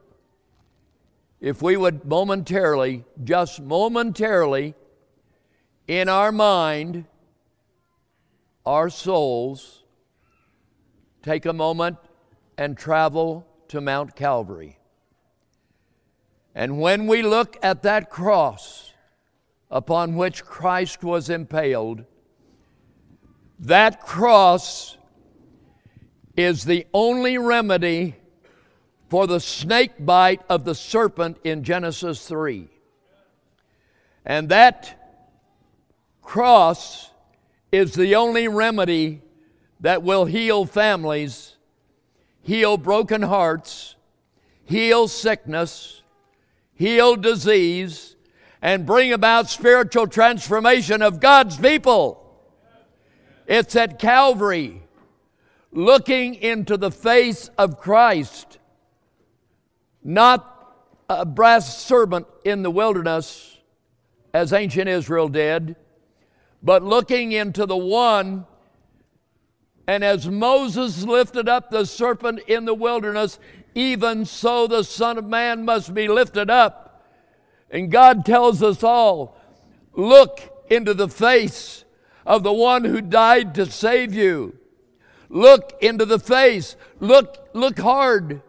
if 1.39 1.61
we 1.61 1.75
would 1.75 2.05
momentarily, 2.05 3.03
just 3.23 3.59
momentarily, 3.59 4.75
in 5.87 6.07
our 6.07 6.31
mind, 6.31 7.05
our 8.65 8.89
souls 8.89 9.83
take 11.23 11.45
a 11.45 11.53
moment 11.53 11.97
and 12.57 12.77
travel 12.77 13.45
to 13.67 13.81
Mount 13.81 14.15
Calvary. 14.15 14.77
And 16.53 16.79
when 16.79 17.07
we 17.07 17.21
look 17.21 17.57
at 17.63 17.81
that 17.83 18.09
cross 18.09 18.93
upon 19.69 20.15
which 20.15 20.45
Christ 20.45 21.03
was 21.03 21.29
impaled, 21.29 22.05
that 23.59 24.01
cross 24.01 24.97
is 26.35 26.63
the 26.63 26.85
only 26.93 27.37
remedy 27.37 28.15
for 29.09 29.27
the 29.27 29.39
snake 29.39 29.91
bite 29.99 30.41
of 30.49 30.63
the 30.63 30.75
serpent 30.75 31.37
in 31.43 31.63
Genesis 31.63 32.25
3. 32.27 32.69
And 34.25 34.49
that 34.49 34.97
cross 36.21 37.09
is 37.71 37.93
the 37.93 38.15
only 38.15 38.47
remedy 38.47 39.21
that 39.81 40.03
will 40.03 40.25
heal 40.25 40.65
families, 40.65 41.55
heal 42.41 42.77
broken 42.77 43.21
hearts, 43.21 43.95
heal 44.63 45.07
sickness, 45.07 46.01
heal 46.75 47.15
disease, 47.15 48.15
and 48.61 48.85
bring 48.85 49.11
about 49.11 49.49
spiritual 49.49 50.07
transformation 50.07 51.01
of 51.01 51.19
God's 51.19 51.57
people. 51.57 52.17
It's 53.47 53.75
at 53.75 53.99
Calvary, 53.99 54.80
looking 55.71 56.35
into 56.35 56.77
the 56.77 56.91
face 56.91 57.49
of 57.57 57.79
Christ, 57.79 58.59
not 60.03 60.75
a 61.09 61.25
brass 61.25 61.81
serpent 61.83 62.27
in 62.43 62.63
the 62.63 62.71
wilderness, 62.71 63.57
as 64.33 64.53
ancient 64.53 64.87
Israel 64.87 65.27
did 65.27 65.75
but 66.63 66.83
looking 66.83 67.31
into 67.31 67.65
the 67.65 67.77
one. 67.77 68.45
And 69.87 70.03
as 70.03 70.27
Moses 70.27 71.03
lifted 71.03 71.49
up 71.49 71.69
the 71.69 71.85
serpent 71.85 72.39
in 72.47 72.65
the 72.65 72.73
wilderness, 72.73 73.39
even 73.73 74.25
so 74.25 74.67
the 74.67 74.83
Son 74.83 75.17
of 75.17 75.25
Man 75.25 75.65
must 75.65 75.93
be 75.93 76.07
lifted 76.07 76.49
up. 76.49 77.07
And 77.69 77.91
God 77.91 78.25
tells 78.25 78.61
us 78.61 78.83
all 78.83 79.37
look 79.93 80.65
into 80.69 80.93
the 80.93 81.09
face 81.09 81.83
of 82.25 82.43
the 82.43 82.53
one 82.53 82.85
who 82.85 83.01
died 83.01 83.55
to 83.55 83.65
save 83.65 84.13
you. 84.13 84.57
Look 85.31 85.77
into 85.81 86.05
the 86.05 86.19
face. 86.19 86.75
Look, 86.99 87.49
look 87.53 87.79
hard 87.79 88.41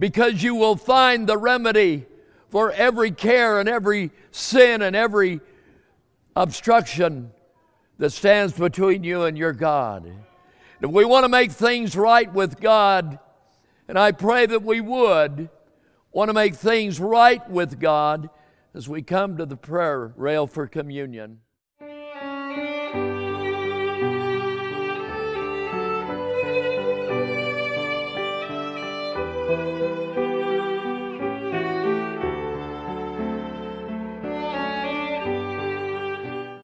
because 0.00 0.42
you 0.42 0.56
will 0.56 0.74
find 0.74 1.28
the 1.28 1.38
remedy 1.38 2.06
for 2.48 2.72
every 2.72 3.12
care 3.12 3.60
and 3.60 3.68
every 3.68 4.10
sin 4.32 4.82
and 4.82 4.96
every 4.96 5.40
obstruction 6.34 7.30
that 7.98 8.10
stands 8.10 8.52
between 8.52 9.04
you 9.04 9.22
and 9.22 9.38
your 9.38 9.52
God. 9.52 10.12
If 10.80 10.90
we 10.90 11.04
want 11.04 11.22
to 11.22 11.28
make 11.28 11.52
things 11.52 11.94
right 11.94 12.32
with 12.32 12.60
God, 12.60 13.20
and 13.86 13.96
I 13.96 14.10
pray 14.10 14.46
that 14.46 14.64
we 14.64 14.80
would 14.80 15.48
want 16.10 16.30
to 16.30 16.34
make 16.34 16.56
things 16.56 16.98
right 16.98 17.48
with 17.48 17.78
God 17.78 18.28
as 18.74 18.88
we 18.88 19.02
come 19.02 19.36
to 19.36 19.46
the 19.46 19.56
prayer 19.56 20.12
rail 20.16 20.48
for 20.48 20.66
communion. 20.66 21.38